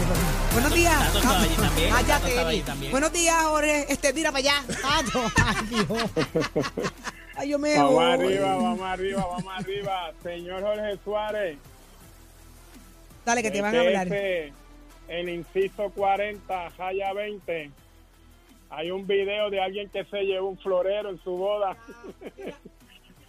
Buenos 0.54 0.74
días. 0.74 0.96
Cállate. 1.92 2.64
Buenos 2.90 3.12
días, 3.12 3.36
Jorge. 3.44 3.86
Este, 3.92 4.14
mira 4.14 4.32
para 4.32 4.40
allá. 4.40 4.64
Tato. 4.82 5.32
Ay, 5.46 5.66
Dios. 5.68 5.88
Ay, 7.36 7.50
yo 7.50 7.60
me 7.60 7.78
Vamos 7.78 7.94
voy. 7.94 8.06
arriba, 8.06 8.56
vamos 8.56 8.82
arriba, 8.82 9.26
vamos 9.26 9.54
arriba. 9.56 10.12
Señor 10.24 10.62
Jorge 10.64 10.98
Suárez. 11.04 11.58
Dale, 13.26 13.44
que 13.44 13.52
te 13.52 13.62
van 13.62 13.76
a 13.76 13.82
hablar. 13.82 14.08
El 14.08 15.30
inciso 15.30 15.92
40, 15.92 16.72
Jaya 16.78 17.14
20 17.14 17.72
hay 18.72 18.92
un 18.92 19.08
video 19.08 19.50
de 19.50 19.60
alguien 19.60 19.90
que 19.90 20.06
se 20.06 20.22
llevó 20.22 20.50
un 20.50 20.58
florero 20.58 21.10
en 21.10 21.22
su 21.24 21.32
boda. 21.32 21.76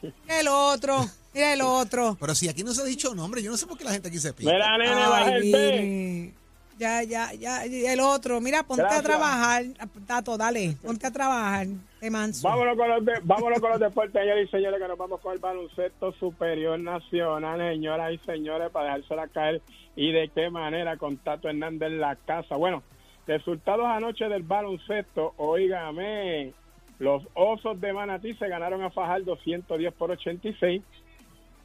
El 0.02 0.48
otro, 0.48 1.04
mira 1.34 1.52
el 1.52 1.60
otro. 1.62 2.16
Pero 2.18 2.34
si 2.34 2.48
aquí 2.48 2.64
no 2.64 2.72
se 2.72 2.82
ha 2.82 2.84
dicho 2.84 3.14
nombre, 3.14 3.42
yo 3.42 3.50
no 3.50 3.56
sé 3.56 3.66
por 3.66 3.76
qué 3.76 3.84
la 3.84 3.92
gente 3.92 4.08
aquí 4.08 4.18
se 4.18 4.32
pide. 4.32 4.52
Mira, 4.52 4.78
nene, 4.78 6.34
Ya, 6.78 7.02
ya, 7.02 7.32
ya, 7.34 7.64
el 7.64 8.00
otro. 8.00 8.40
Mira, 8.40 8.62
ponte 8.62 8.82
a 8.82 9.02
trabajar. 9.02 9.64
Tato, 10.06 10.36
dale, 10.36 10.76
ponte 10.82 11.06
a 11.06 11.10
trabajar. 11.10 11.66
Te 12.00 12.10
manso. 12.10 12.48
Vámonos 12.48 12.76
con 12.76 12.88
los, 12.88 13.24
vámonos 13.24 13.60
con 13.60 13.70
los 13.70 13.80
deportes, 13.80 14.14
señores 14.14 14.48
y 14.48 14.50
señores, 14.50 14.80
que 14.80 14.88
nos 14.88 14.96
vamos 14.96 15.20
con 15.20 15.34
el 15.34 15.38
baloncesto 15.38 16.12
superior 16.12 16.78
nacional, 16.78 17.58
señoras 17.58 18.12
y 18.12 18.18
señores, 18.24 18.70
para 18.70 18.94
dejársela 18.94 19.28
caer. 19.28 19.60
Y 19.96 20.12
de 20.12 20.30
qué 20.34 20.48
manera 20.48 20.96
con 20.96 21.18
Tato 21.18 21.48
Hernández 21.48 21.88
en 21.88 22.00
la 22.00 22.16
casa. 22.16 22.56
Bueno, 22.56 22.82
Resultados 23.30 23.86
anoche 23.86 24.24
del 24.24 24.42
baloncesto, 24.42 25.34
oígame, 25.36 26.52
los 27.00 27.22
Osos 27.32 27.80
de 27.80 27.94
Manatí 27.94 28.34
se 28.34 28.46
ganaron 28.46 28.82
a 28.82 28.90
Fajardo 28.90 29.34
110 29.36 29.94
por 29.94 30.10
86. 30.10 30.82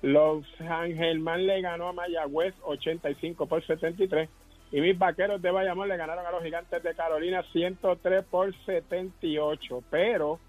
Los 0.02 0.48
San 0.58 0.96
Germán 0.96 1.46
le 1.46 1.60
ganó 1.60 1.90
a 1.90 1.94
Mayagüez 1.94 2.56
85 2.64 3.46
por 3.46 3.66
73. 3.66 4.30
Y 4.72 4.80
mis 4.80 4.98
vaqueros 4.98 5.42
de 5.42 5.52
Bayamón 5.52 5.90
le 5.90 5.98
ganaron 5.98 6.26
a 6.26 6.32
los 6.32 6.42
gigantes 6.42 6.82
de 6.82 6.96
Carolina 6.96 7.44
103 7.52 8.24
por 8.24 8.56
78. 8.66 9.84
Pero, 9.92 10.40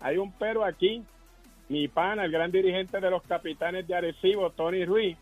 hay 0.00 0.16
un 0.16 0.32
pero 0.32 0.64
aquí. 0.64 1.02
Mi 1.68 1.88
pana, 1.88 2.24
el 2.24 2.32
gran 2.32 2.52
dirigente 2.52 3.00
de 3.00 3.10
los 3.10 3.22
capitanes 3.24 3.86
de 3.88 3.94
Arecibo, 3.96 4.50
Tony 4.50 4.84
Ruiz, 4.84 5.16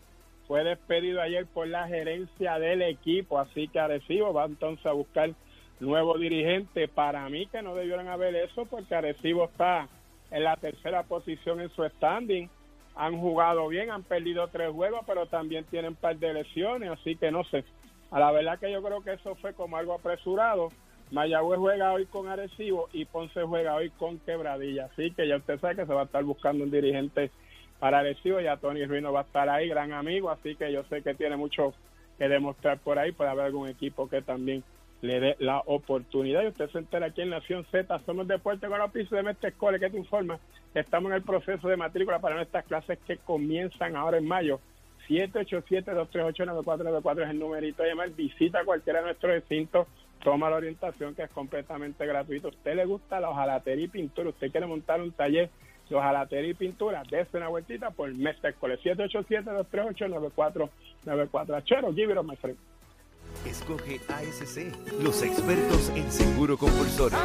fue 0.47 0.63
despedido 0.63 1.21
ayer 1.21 1.47
por 1.47 1.67
la 1.67 1.87
gerencia 1.87 2.57
del 2.59 2.81
equipo, 2.83 3.39
así 3.39 3.67
que 3.67 3.79
Arecibo 3.79 4.33
va 4.33 4.45
entonces 4.45 4.85
a 4.85 4.93
buscar 4.93 5.31
nuevo 5.79 6.17
dirigente. 6.17 6.87
Para 6.87 7.27
mí 7.29 7.47
que 7.47 7.61
no 7.61 7.75
debieron 7.75 8.07
haber 8.07 8.35
eso 8.35 8.65
porque 8.65 8.95
Arecibo 8.95 9.45
está 9.45 9.87
en 10.31 10.43
la 10.43 10.55
tercera 10.57 11.03
posición 11.03 11.61
en 11.61 11.69
su 11.69 11.83
standing. 11.83 12.49
Han 12.95 13.19
jugado 13.19 13.67
bien, 13.67 13.91
han 13.91 14.03
perdido 14.03 14.47
tres 14.49 14.71
juegos, 14.71 15.01
pero 15.07 15.25
también 15.27 15.65
tienen 15.65 15.91
un 15.91 15.95
par 15.95 16.17
de 16.17 16.33
lesiones, 16.33 16.89
así 16.89 17.15
que 17.15 17.31
no 17.31 17.43
sé. 17.45 17.63
A 18.11 18.19
la 18.19 18.31
verdad 18.31 18.59
que 18.59 18.71
yo 18.71 18.81
creo 18.81 19.01
que 19.01 19.13
eso 19.13 19.35
fue 19.35 19.53
como 19.53 19.77
algo 19.77 19.93
apresurado. 19.93 20.69
Mayagüez 21.11 21.59
juega 21.59 21.91
hoy 21.93 22.05
con 22.05 22.27
Arecibo 22.27 22.89
y 22.93 23.05
Ponce 23.05 23.43
juega 23.43 23.75
hoy 23.75 23.89
con 23.91 24.19
Quebradilla. 24.19 24.85
Así 24.85 25.11
que 25.11 25.27
ya 25.27 25.37
usted 25.37 25.59
sabe 25.59 25.77
que 25.77 25.85
se 25.85 25.93
va 25.93 26.01
a 26.01 26.05
estar 26.05 26.23
buscando 26.23 26.63
un 26.63 26.71
dirigente 26.71 27.31
para 27.79 27.99
Arecibo. 27.99 28.39
Ya 28.41 28.57
Tony 28.57 28.85
Ruino 28.85 29.13
va 29.13 29.21
a 29.21 29.23
estar 29.23 29.49
ahí, 29.49 29.69
gran 29.69 29.93
amigo, 29.93 30.29
así 30.29 30.55
que 30.55 30.71
yo 30.71 30.83
sé 30.85 31.01
que 31.01 31.15
tiene 31.15 31.37
mucho 31.37 31.73
que 32.17 32.27
demostrar 32.27 32.79
por 32.79 32.99
ahí. 32.99 33.11
Puede 33.11 33.29
haber 33.29 33.45
algún 33.45 33.69
equipo 33.69 34.09
que 34.09 34.21
también 34.21 34.63
le 35.01 35.19
dé 35.19 35.35
la 35.39 35.61
oportunidad. 35.65 36.43
Y 36.43 36.47
usted 36.47 36.69
se 36.69 36.79
entera 36.79 37.07
aquí 37.07 37.21
en 37.21 37.29
Nación 37.29 37.65
Z, 37.71 37.99
somos 38.05 38.27
Deporte 38.27 38.67
con 38.67 38.79
los 38.79 38.91
pisos 38.91 39.11
de 39.11 39.23
Mestre 39.23 39.49
Escuela, 39.49 39.79
que 39.79 39.89
te 39.89 39.97
informa 39.97 40.39
estamos 40.73 41.11
en 41.11 41.17
el 41.17 41.23
proceso 41.23 41.67
de 41.67 41.77
matrícula 41.77 42.19
para 42.19 42.35
nuestras 42.35 42.65
clases 42.65 42.97
que 43.07 43.17
comienzan 43.17 43.95
ahora 43.95 44.17
en 44.17 44.27
mayo. 44.27 44.59
787-238-9494 45.07 47.23
es 47.23 47.29
el 47.29 47.39
numerito 47.39 47.83
de 47.83 47.89
llamar. 47.89 48.09
Visita 48.11 48.63
cualquiera 48.63 48.99
de 48.99 49.05
nuestros 49.05 49.33
recintos, 49.33 49.87
toma 50.23 50.49
la 50.49 50.55
orientación 50.57 51.15
que 51.15 51.23
es 51.23 51.29
completamente 51.31 52.05
gratuito. 52.05 52.49
usted 52.49 52.75
le 52.75 52.85
gusta 52.85 53.19
la 53.19 53.29
hojalatería 53.29 53.85
y 53.85 53.87
pintura, 53.87 54.29
usted 54.29 54.51
quiere 54.51 54.67
montar 54.67 55.01
un 55.01 55.11
taller 55.11 55.49
de 55.89 55.95
hojalatería 55.95 56.51
y 56.51 56.53
pintura, 56.53 57.01
dése 57.09 57.37
una 57.37 57.47
vueltita 57.47 57.89
por 57.89 58.13
Mestre 58.13 58.51
Escuela. 58.51 58.75
787-238-9494. 58.77 61.55
Achero, 61.55 61.91
give 61.93 62.11
it 62.11 62.19
up, 62.19 62.25
my 62.25 62.35
friend. 62.35 62.57
Escoge 63.45 64.01
ASC, 64.07 65.01
los 65.01 65.21
expertos 65.23 65.91
en 65.95 66.11
seguro 66.11 66.57
compulsorio. 66.57 67.17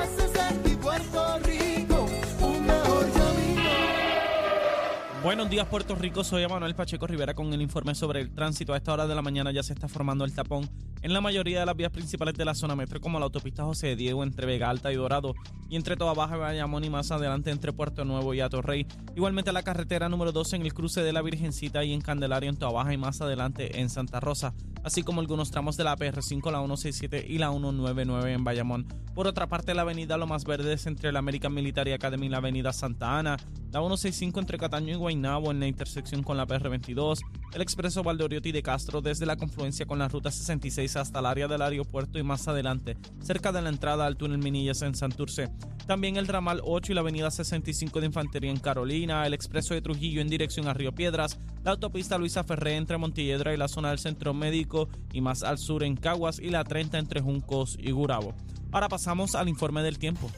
Buenos 5.24 5.48
días 5.48 5.66
Puerto 5.66 5.94
Rico, 5.94 6.22
soy 6.22 6.46
Manuel 6.46 6.74
Pacheco 6.74 7.07
Rivera 7.07 7.35
con 7.35 7.53
el 7.53 7.62
informe 7.62 7.94
sobre 7.94 8.20
el 8.20 8.31
tránsito. 8.33 8.74
A 8.74 8.77
esta 8.77 8.92
hora 8.92 9.07
de 9.07 9.14
la 9.14 9.22
mañana 9.22 9.50
ya 9.53 9.62
se 9.62 9.72
está 9.72 9.88
formando 9.88 10.24
el 10.24 10.35
tapón 10.35 10.68
en 11.03 11.12
la 11.12 11.20
mayoría 11.20 11.61
de 11.61 11.66
las 11.66 11.77
vías 11.77 11.90
principales 11.90 12.35
de 12.35 12.44
la 12.44 12.55
zona 12.55 12.77
metro, 12.77 13.00
como 13.00 13.18
la 13.18 13.24
autopista 13.24 13.64
José 13.64 13.96
Diego 13.96 14.22
entre 14.22 14.46
Vega 14.46 14.70
Alta 14.70 14.92
y 14.92 14.96
Dorado, 14.96 15.35
y 15.68 15.77
entre 15.77 15.96
Toa 15.96 16.14
Baja 16.14 16.37
y 16.37 16.40
Bayamón 16.40 16.85
y 16.85 16.90
más 16.90 17.11
adelante 17.11 17.50
entre 17.50 17.72
Puerto 17.72 18.05
Nuevo 18.05 18.35
y 18.35 18.40
Atorrey. 18.40 18.87
Igualmente 19.16 19.53
la 19.53 19.62
carretera 19.62 20.09
número 20.09 20.31
12 20.31 20.57
en 20.57 20.62
el 20.62 20.74
cruce 20.74 21.03
de 21.03 21.12
la 21.12 21.22
Virgencita 21.22 21.85
y 21.85 21.92
en 21.92 22.00
Candelaria 22.00 22.48
en 22.48 22.57
Toa 22.57 22.72
Baja 22.72 22.94
y 22.94 22.98
más 22.98 23.20
adelante 23.20 23.81
en 23.81 23.90
Santa 23.90 24.20
Rosa, 24.20 24.55
así 24.85 25.03
como 25.03 25.20
algunos 25.20 25.51
tramos 25.51 25.77
de 25.77 25.85
la 25.85 25.97
PR5, 25.97 26.53
la 26.53 26.59
167 26.59 27.25
y 27.29 27.38
la 27.38 27.51
199 27.51 28.33
en 28.33 28.44
Bayamón. 28.44 28.87
Por 29.14 29.27
otra 29.27 29.49
parte, 29.49 29.75
la 29.75 29.83
avenida 29.83 30.16
Lo 30.16 30.27
Más 30.27 30.44
Verdes 30.44 30.87
entre 30.87 31.11
la 31.11 31.18
American 31.18 31.53
Military 31.53 31.92
Academy 31.92 32.27
y 32.27 32.29
la 32.29 32.38
avenida 32.38 32.73
Santa 32.73 33.18
Ana, 33.18 33.37
la 33.75 33.81
165 33.81 34.39
entre 34.39 34.57
Cataño 34.57 34.93
y 34.93 34.97
Guaynabo 34.97 35.51
en 35.51 35.59
la 35.59 35.67
intersección 35.67 36.23
con 36.23 36.37
la 36.37 36.47
PR22, 36.47 37.19
el 37.55 37.61
expreso 37.61 38.05
Valdoriotti 38.05 38.53
de 38.53 38.63
Castro 38.63 39.01
desde 39.01 39.27
la 39.27 39.37
confluencia 39.37 39.85
con 39.85 39.99
la 39.99 40.07
ruta 40.07 40.31
66 40.31 40.95
hasta 40.95 41.19
el 41.19 41.27
área 41.27 41.49
del 41.49 41.61
aeropuerto 41.61 42.21
y 42.21 42.23
más 42.23 42.47
adelante, 42.47 42.97
cerca 43.21 43.51
de 43.51 43.63
la 43.63 43.71
entrada 43.71 44.07
al 44.07 44.17
túnel 44.17 44.39
Minillas 44.39 44.83
en 44.83 44.95
Santurce. 44.95 45.51
También 45.89 46.17
el 46.17 46.29
ramal 46.29 46.61
8 46.63 46.93
y 46.93 46.95
la 46.95 47.01
avenida 47.01 47.33
65 47.33 47.99
de 47.99 48.07
Infantería 48.07 48.53
en 48.53 48.61
Carolina, 48.61 49.27
el 49.27 49.35
expreso 49.35 49.75
de 49.75 49.83
Trujillo 49.83 50.21
en 50.21 50.29
dirección 50.29 50.69
a 50.69 50.73
Río 50.73 50.93
Piedras, 50.93 51.41
la 51.65 51.73
autopista 51.73 52.17
Luisa 52.17 52.45
Ferré 52.45 52.77
entre 52.77 52.97
Montelledra 52.97 53.55
y 53.55 53.57
la 53.57 53.67
zona 53.67 53.89
del 53.89 53.99
Centro 53.99 54.35
Médico 54.35 54.89
y 55.13 55.21
más 55.21 55.43
al 55.43 55.59
sur 55.59 55.83
en 55.83 55.97
Caguas 55.97 56.39
y 56.39 56.51
la 56.51 56.63
30 56.63 56.97
entre 56.97 57.21
Juncos 57.21 57.77
y 57.81 57.91
Gurabo. 57.91 58.37
Ahora 58.71 58.89
pasamos 58.89 59.35
al 59.35 59.49
informe 59.49 59.83
del 59.83 59.99
tiempo. 59.99 60.31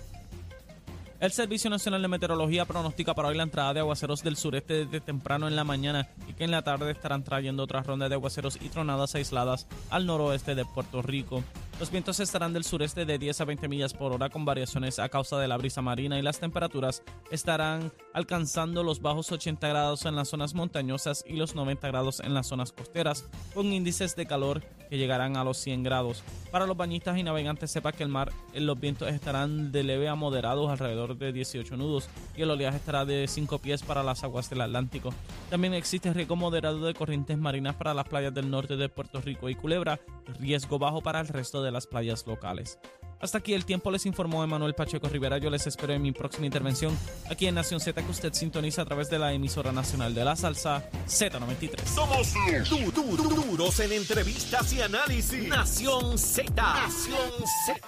El 1.18 1.32
Servicio 1.32 1.70
Nacional 1.70 2.02
de 2.02 2.08
Meteorología 2.08 2.66
pronostica 2.66 3.14
para 3.14 3.28
hoy 3.28 3.36
la 3.36 3.42
entrada 3.42 3.72
de 3.72 3.80
aguaceros 3.80 4.22
del 4.22 4.36
sureste 4.36 4.84
desde 4.84 5.00
temprano 5.00 5.48
en 5.48 5.56
la 5.56 5.64
mañana 5.64 6.10
y 6.28 6.34
que 6.34 6.44
en 6.44 6.50
la 6.50 6.60
tarde 6.60 6.90
estarán 6.90 7.24
trayendo 7.24 7.62
otra 7.62 7.82
ronda 7.82 8.10
de 8.10 8.16
aguaceros 8.16 8.58
y 8.60 8.68
tronadas 8.68 9.14
aisladas 9.14 9.66
al 9.88 10.04
noroeste 10.04 10.54
de 10.54 10.66
Puerto 10.66 11.00
Rico. 11.00 11.42
Los 11.80 11.90
vientos 11.90 12.20
estarán 12.20 12.52
del 12.52 12.64
sureste 12.64 13.06
de 13.06 13.16
10 13.16 13.40
a 13.40 13.44
20 13.46 13.66
millas 13.66 13.94
por 13.94 14.12
hora 14.12 14.28
con 14.28 14.44
variaciones 14.44 14.98
a 14.98 15.08
causa 15.08 15.38
de 15.38 15.48
la 15.48 15.56
brisa 15.56 15.80
marina 15.80 16.18
y 16.18 16.22
las 16.22 16.38
temperaturas 16.38 17.02
estarán 17.30 17.92
alcanzando 18.12 18.82
los 18.82 19.00
bajos 19.00 19.32
80 19.32 19.68
grados 19.68 20.04
en 20.04 20.16
las 20.16 20.28
zonas 20.28 20.52
montañosas 20.52 21.24
y 21.26 21.36
los 21.36 21.54
90 21.54 21.88
grados 21.88 22.20
en 22.20 22.34
las 22.34 22.46
zonas 22.46 22.72
costeras, 22.72 23.24
con 23.54 23.72
índices 23.72 24.16
de 24.16 24.26
calor 24.26 24.62
que 24.88 24.98
llegarán 24.98 25.36
a 25.36 25.44
los 25.44 25.58
100 25.58 25.82
grados. 25.82 26.22
Para 26.50 26.66
los 26.66 26.76
bañistas 26.76 27.18
y 27.18 27.22
navegantes 27.22 27.70
sepa 27.70 27.92
que 27.92 28.02
el 28.02 28.08
mar, 28.08 28.32
en 28.54 28.66
los 28.66 28.78
vientos 28.78 29.08
estarán 29.08 29.72
de 29.72 29.82
leve 29.82 30.08
a 30.08 30.14
moderados 30.14 30.70
alrededor 30.70 31.16
de 31.16 31.32
18 31.32 31.76
nudos 31.76 32.08
y 32.36 32.42
el 32.42 32.50
oleaje 32.50 32.76
estará 32.76 33.04
de 33.04 33.26
5 33.28 33.58
pies 33.58 33.82
para 33.82 34.02
las 34.02 34.24
aguas 34.24 34.48
del 34.50 34.60
Atlántico. 34.60 35.12
También 35.50 35.74
existe 35.74 36.12
riesgo 36.12 36.36
moderado 36.36 36.84
de 36.86 36.94
corrientes 36.94 37.38
marinas 37.38 37.76
para 37.76 37.94
las 37.94 38.08
playas 38.08 38.34
del 38.34 38.50
norte 38.50 38.76
de 38.76 38.88
Puerto 38.88 39.20
Rico 39.20 39.48
y 39.48 39.54
Culebra, 39.54 40.00
riesgo 40.38 40.78
bajo 40.78 41.02
para 41.02 41.20
el 41.20 41.28
resto 41.28 41.62
de 41.62 41.70
las 41.70 41.86
playas 41.86 42.26
locales. 42.26 42.78
Hasta 43.18 43.38
aquí 43.38 43.54
el 43.54 43.64
tiempo 43.64 43.90
les 43.90 44.04
informó 44.04 44.44
Emanuel 44.44 44.74
Pacheco 44.74 45.08
Rivera. 45.08 45.38
Yo 45.38 45.48
les 45.48 45.66
espero 45.66 45.94
en 45.94 46.02
mi 46.02 46.12
próxima 46.12 46.46
intervención 46.46 46.96
aquí 47.30 47.46
en 47.46 47.54
Nación 47.54 47.80
Z 47.80 48.02
que 48.02 48.10
usted 48.10 48.32
sintoniza 48.34 48.82
a 48.82 48.84
través 48.84 49.08
de 49.08 49.18
la 49.18 49.32
emisora 49.32 49.72
nacional 49.72 50.14
de 50.14 50.24
la 50.24 50.36
salsa 50.36 50.84
Z93. 51.08 51.82
Somos 51.86 52.34
du- 52.68 52.92
du- 52.92 53.16
du- 53.16 53.28
duros 53.42 53.80
en 53.80 53.92
entrevistas 53.92 54.70
y 54.74 54.82
análisis. 54.82 55.48
Nación 55.48 56.18
Z. 56.18 56.52
Nación 56.54 57.30
Z. 57.66 57.78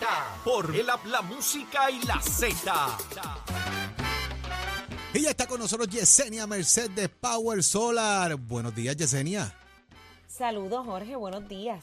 Por 0.44 0.74
el 0.74 0.88
app, 0.88 1.04
la 1.06 1.20
música 1.20 1.90
y 1.90 2.02
la 2.06 2.20
Z. 2.22 2.96
Y 5.12 5.20
ya 5.22 5.30
está 5.30 5.46
con 5.46 5.60
nosotros 5.60 5.88
Yesenia 5.88 6.46
Merced 6.46 6.90
de 6.92 7.08
Power 7.08 7.62
Solar. 7.62 8.34
Buenos 8.36 8.74
días, 8.74 8.96
Yesenia. 8.96 9.54
Saludos, 10.26 10.86
Jorge, 10.86 11.16
buenos 11.16 11.46
días. 11.48 11.82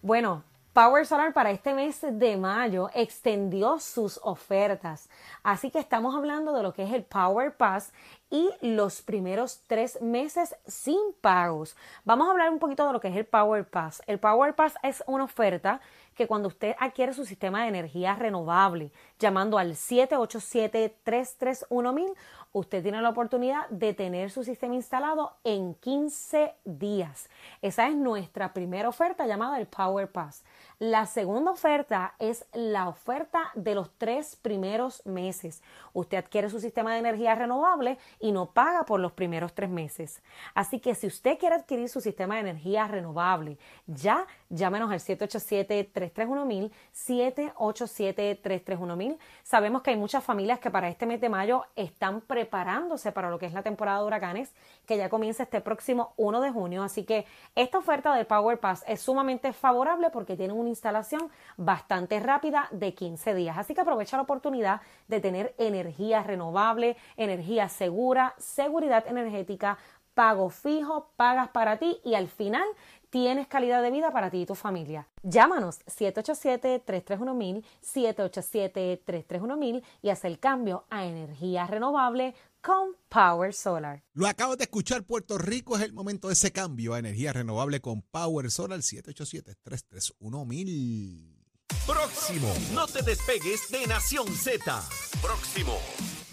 Bueno, 0.00 0.42
Power 0.72 1.04
Solar 1.04 1.34
para 1.34 1.50
este 1.50 1.74
mes 1.74 2.00
de 2.00 2.38
mayo 2.38 2.88
extendió 2.94 3.78
sus 3.78 4.18
ofertas. 4.22 5.10
Así 5.42 5.70
que 5.70 5.78
estamos 5.78 6.14
hablando 6.14 6.54
de 6.54 6.62
lo 6.62 6.72
que 6.72 6.84
es 6.84 6.92
el 6.94 7.04
Power 7.04 7.54
Pass 7.54 7.92
y 8.30 8.48
los 8.62 9.02
primeros 9.02 9.62
tres 9.66 10.00
meses 10.00 10.56
sin 10.66 10.98
pagos. 11.20 11.76
Vamos 12.06 12.26
a 12.26 12.30
hablar 12.30 12.48
un 12.48 12.58
poquito 12.58 12.86
de 12.86 12.94
lo 12.94 13.00
que 13.00 13.08
es 13.08 13.16
el 13.16 13.26
Power 13.26 13.68
Pass. 13.68 14.02
El 14.06 14.18
Power 14.18 14.54
Pass 14.54 14.76
es 14.82 15.04
una 15.06 15.24
oferta 15.24 15.82
que 16.14 16.26
cuando 16.26 16.48
usted 16.48 16.74
adquiere 16.80 17.12
su 17.12 17.26
sistema 17.26 17.62
de 17.62 17.68
energía 17.68 18.14
renovable, 18.14 18.92
llamando 19.22 19.56
al 19.56 19.72
787-331-1000, 19.72 22.14
usted 22.52 22.82
tiene 22.82 23.00
la 23.00 23.08
oportunidad 23.08 23.66
de 23.70 23.94
tener 23.94 24.30
su 24.30 24.44
sistema 24.44 24.74
instalado 24.74 25.38
en 25.44 25.72
15 25.74 26.54
días. 26.64 27.30
Esa 27.62 27.88
es 27.88 27.96
nuestra 27.96 28.52
primera 28.52 28.90
oferta 28.90 29.26
llamada 29.26 29.58
el 29.58 29.66
Power 29.66 30.12
Pass. 30.12 30.44
La 30.78 31.06
segunda 31.06 31.50
oferta 31.52 32.14
es 32.18 32.44
la 32.52 32.88
oferta 32.88 33.50
de 33.54 33.74
los 33.76 33.90
tres 33.96 34.36
primeros 34.36 35.00
meses. 35.06 35.62
Usted 35.92 36.18
adquiere 36.18 36.50
su 36.50 36.60
sistema 36.60 36.92
de 36.92 36.98
energía 36.98 37.36
renovable 37.36 37.98
y 38.18 38.32
no 38.32 38.50
paga 38.50 38.84
por 38.84 38.98
los 38.98 39.12
primeros 39.12 39.54
tres 39.54 39.70
meses. 39.70 40.20
Así 40.54 40.80
que 40.80 40.96
si 40.96 41.06
usted 41.06 41.38
quiere 41.38 41.54
adquirir 41.54 41.88
su 41.88 42.00
sistema 42.00 42.34
de 42.34 42.40
energía 42.40 42.88
renovable, 42.88 43.58
ya 43.86 44.26
llámenos 44.50 44.90
al 44.90 44.98
787-331-1000, 44.98 46.72
787-331-1000. 46.92 49.11
Sabemos 49.42 49.82
que 49.82 49.90
hay 49.90 49.96
muchas 49.96 50.22
familias 50.24 50.58
que 50.58 50.70
para 50.70 50.88
este 50.88 51.06
mes 51.06 51.20
de 51.20 51.28
mayo 51.28 51.64
están 51.76 52.20
preparándose 52.20 53.12
para 53.12 53.30
lo 53.30 53.38
que 53.38 53.46
es 53.46 53.52
la 53.52 53.62
temporada 53.62 54.00
de 54.00 54.06
huracanes, 54.06 54.54
que 54.86 54.96
ya 54.96 55.08
comienza 55.08 55.42
este 55.42 55.60
próximo 55.60 56.12
1 56.16 56.40
de 56.40 56.50
junio. 56.50 56.82
Así 56.82 57.04
que 57.04 57.26
esta 57.54 57.78
oferta 57.78 58.14
del 58.14 58.26
Power 58.26 58.58
Pass 58.58 58.84
es 58.86 59.00
sumamente 59.00 59.52
favorable 59.52 60.10
porque 60.10 60.36
tiene 60.36 60.52
una 60.52 60.68
instalación 60.68 61.30
bastante 61.56 62.20
rápida 62.20 62.68
de 62.70 62.94
15 62.94 63.34
días. 63.34 63.58
Así 63.58 63.74
que 63.74 63.80
aprovecha 63.80 64.16
la 64.16 64.22
oportunidad 64.22 64.80
de 65.08 65.20
tener 65.20 65.54
energía 65.58 66.22
renovable, 66.22 66.96
energía 67.16 67.68
segura, 67.68 68.34
seguridad 68.38 69.06
energética, 69.06 69.78
pago 70.14 70.48
fijo, 70.50 71.10
pagas 71.16 71.48
para 71.48 71.78
ti 71.78 71.98
y 72.04 72.14
al 72.14 72.28
final 72.28 72.62
tienes 73.10 73.46
calidad 73.46 73.82
de 73.82 73.90
vida 73.90 74.10
para 74.10 74.30
ti 74.30 74.40
y 74.42 74.46
tu 74.46 74.54
familia. 74.54 75.08
Llámanos 75.22 75.80
787-331-1000, 75.86 77.62
787-331-1000 77.82 79.82
y 80.00 80.08
haz 80.08 80.24
el 80.24 80.38
cambio 80.38 80.86
a 80.88 81.04
energía 81.04 81.66
renovable 81.66 82.34
con 82.62 82.96
Power 83.08 83.52
Solar. 83.52 84.02
Lo 84.14 84.26
acabas 84.26 84.56
de 84.56 84.64
escuchar, 84.64 85.04
Puerto 85.04 85.36
Rico 85.36 85.76
es 85.76 85.82
el 85.82 85.92
momento 85.92 86.28
de 86.28 86.34
ese 86.34 86.52
cambio 86.52 86.94
a 86.94 86.98
energía 86.98 87.34
renovable 87.34 87.80
con 87.80 88.00
Power 88.02 88.50
Solar 88.50 88.80
787-331-1000. 88.80 91.42
Próximo. 91.86 92.52
No 92.74 92.86
te 92.86 93.02
despegues 93.02 93.70
de 93.70 93.86
Nación 93.86 94.28
Z. 94.28 94.82
Próximo. 95.20 95.78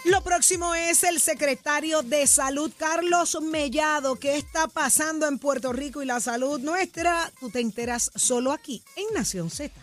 Lo 0.06 0.22
próximo 0.22 0.76
es 0.76 1.04
el 1.04 1.20
secretario 1.20 2.04
de 2.04 2.26
Salud, 2.26 2.72
Carlos 2.78 3.38
Mellado. 3.42 4.16
¿Qué 4.16 4.38
está 4.38 4.68
pasando 4.68 5.28
en 5.28 5.40
Puerto 5.40 5.74
Rico 5.74 6.02
y 6.02 6.06
la 6.06 6.22
salud 6.22 6.60
nuestra? 6.62 7.32
Tú 7.40 7.50
te 7.50 7.60
enteras 7.60 8.10
solo 8.16 8.54
aquí, 8.54 8.82
en 8.96 9.14
Nación 9.14 9.50
Z. 9.50 9.74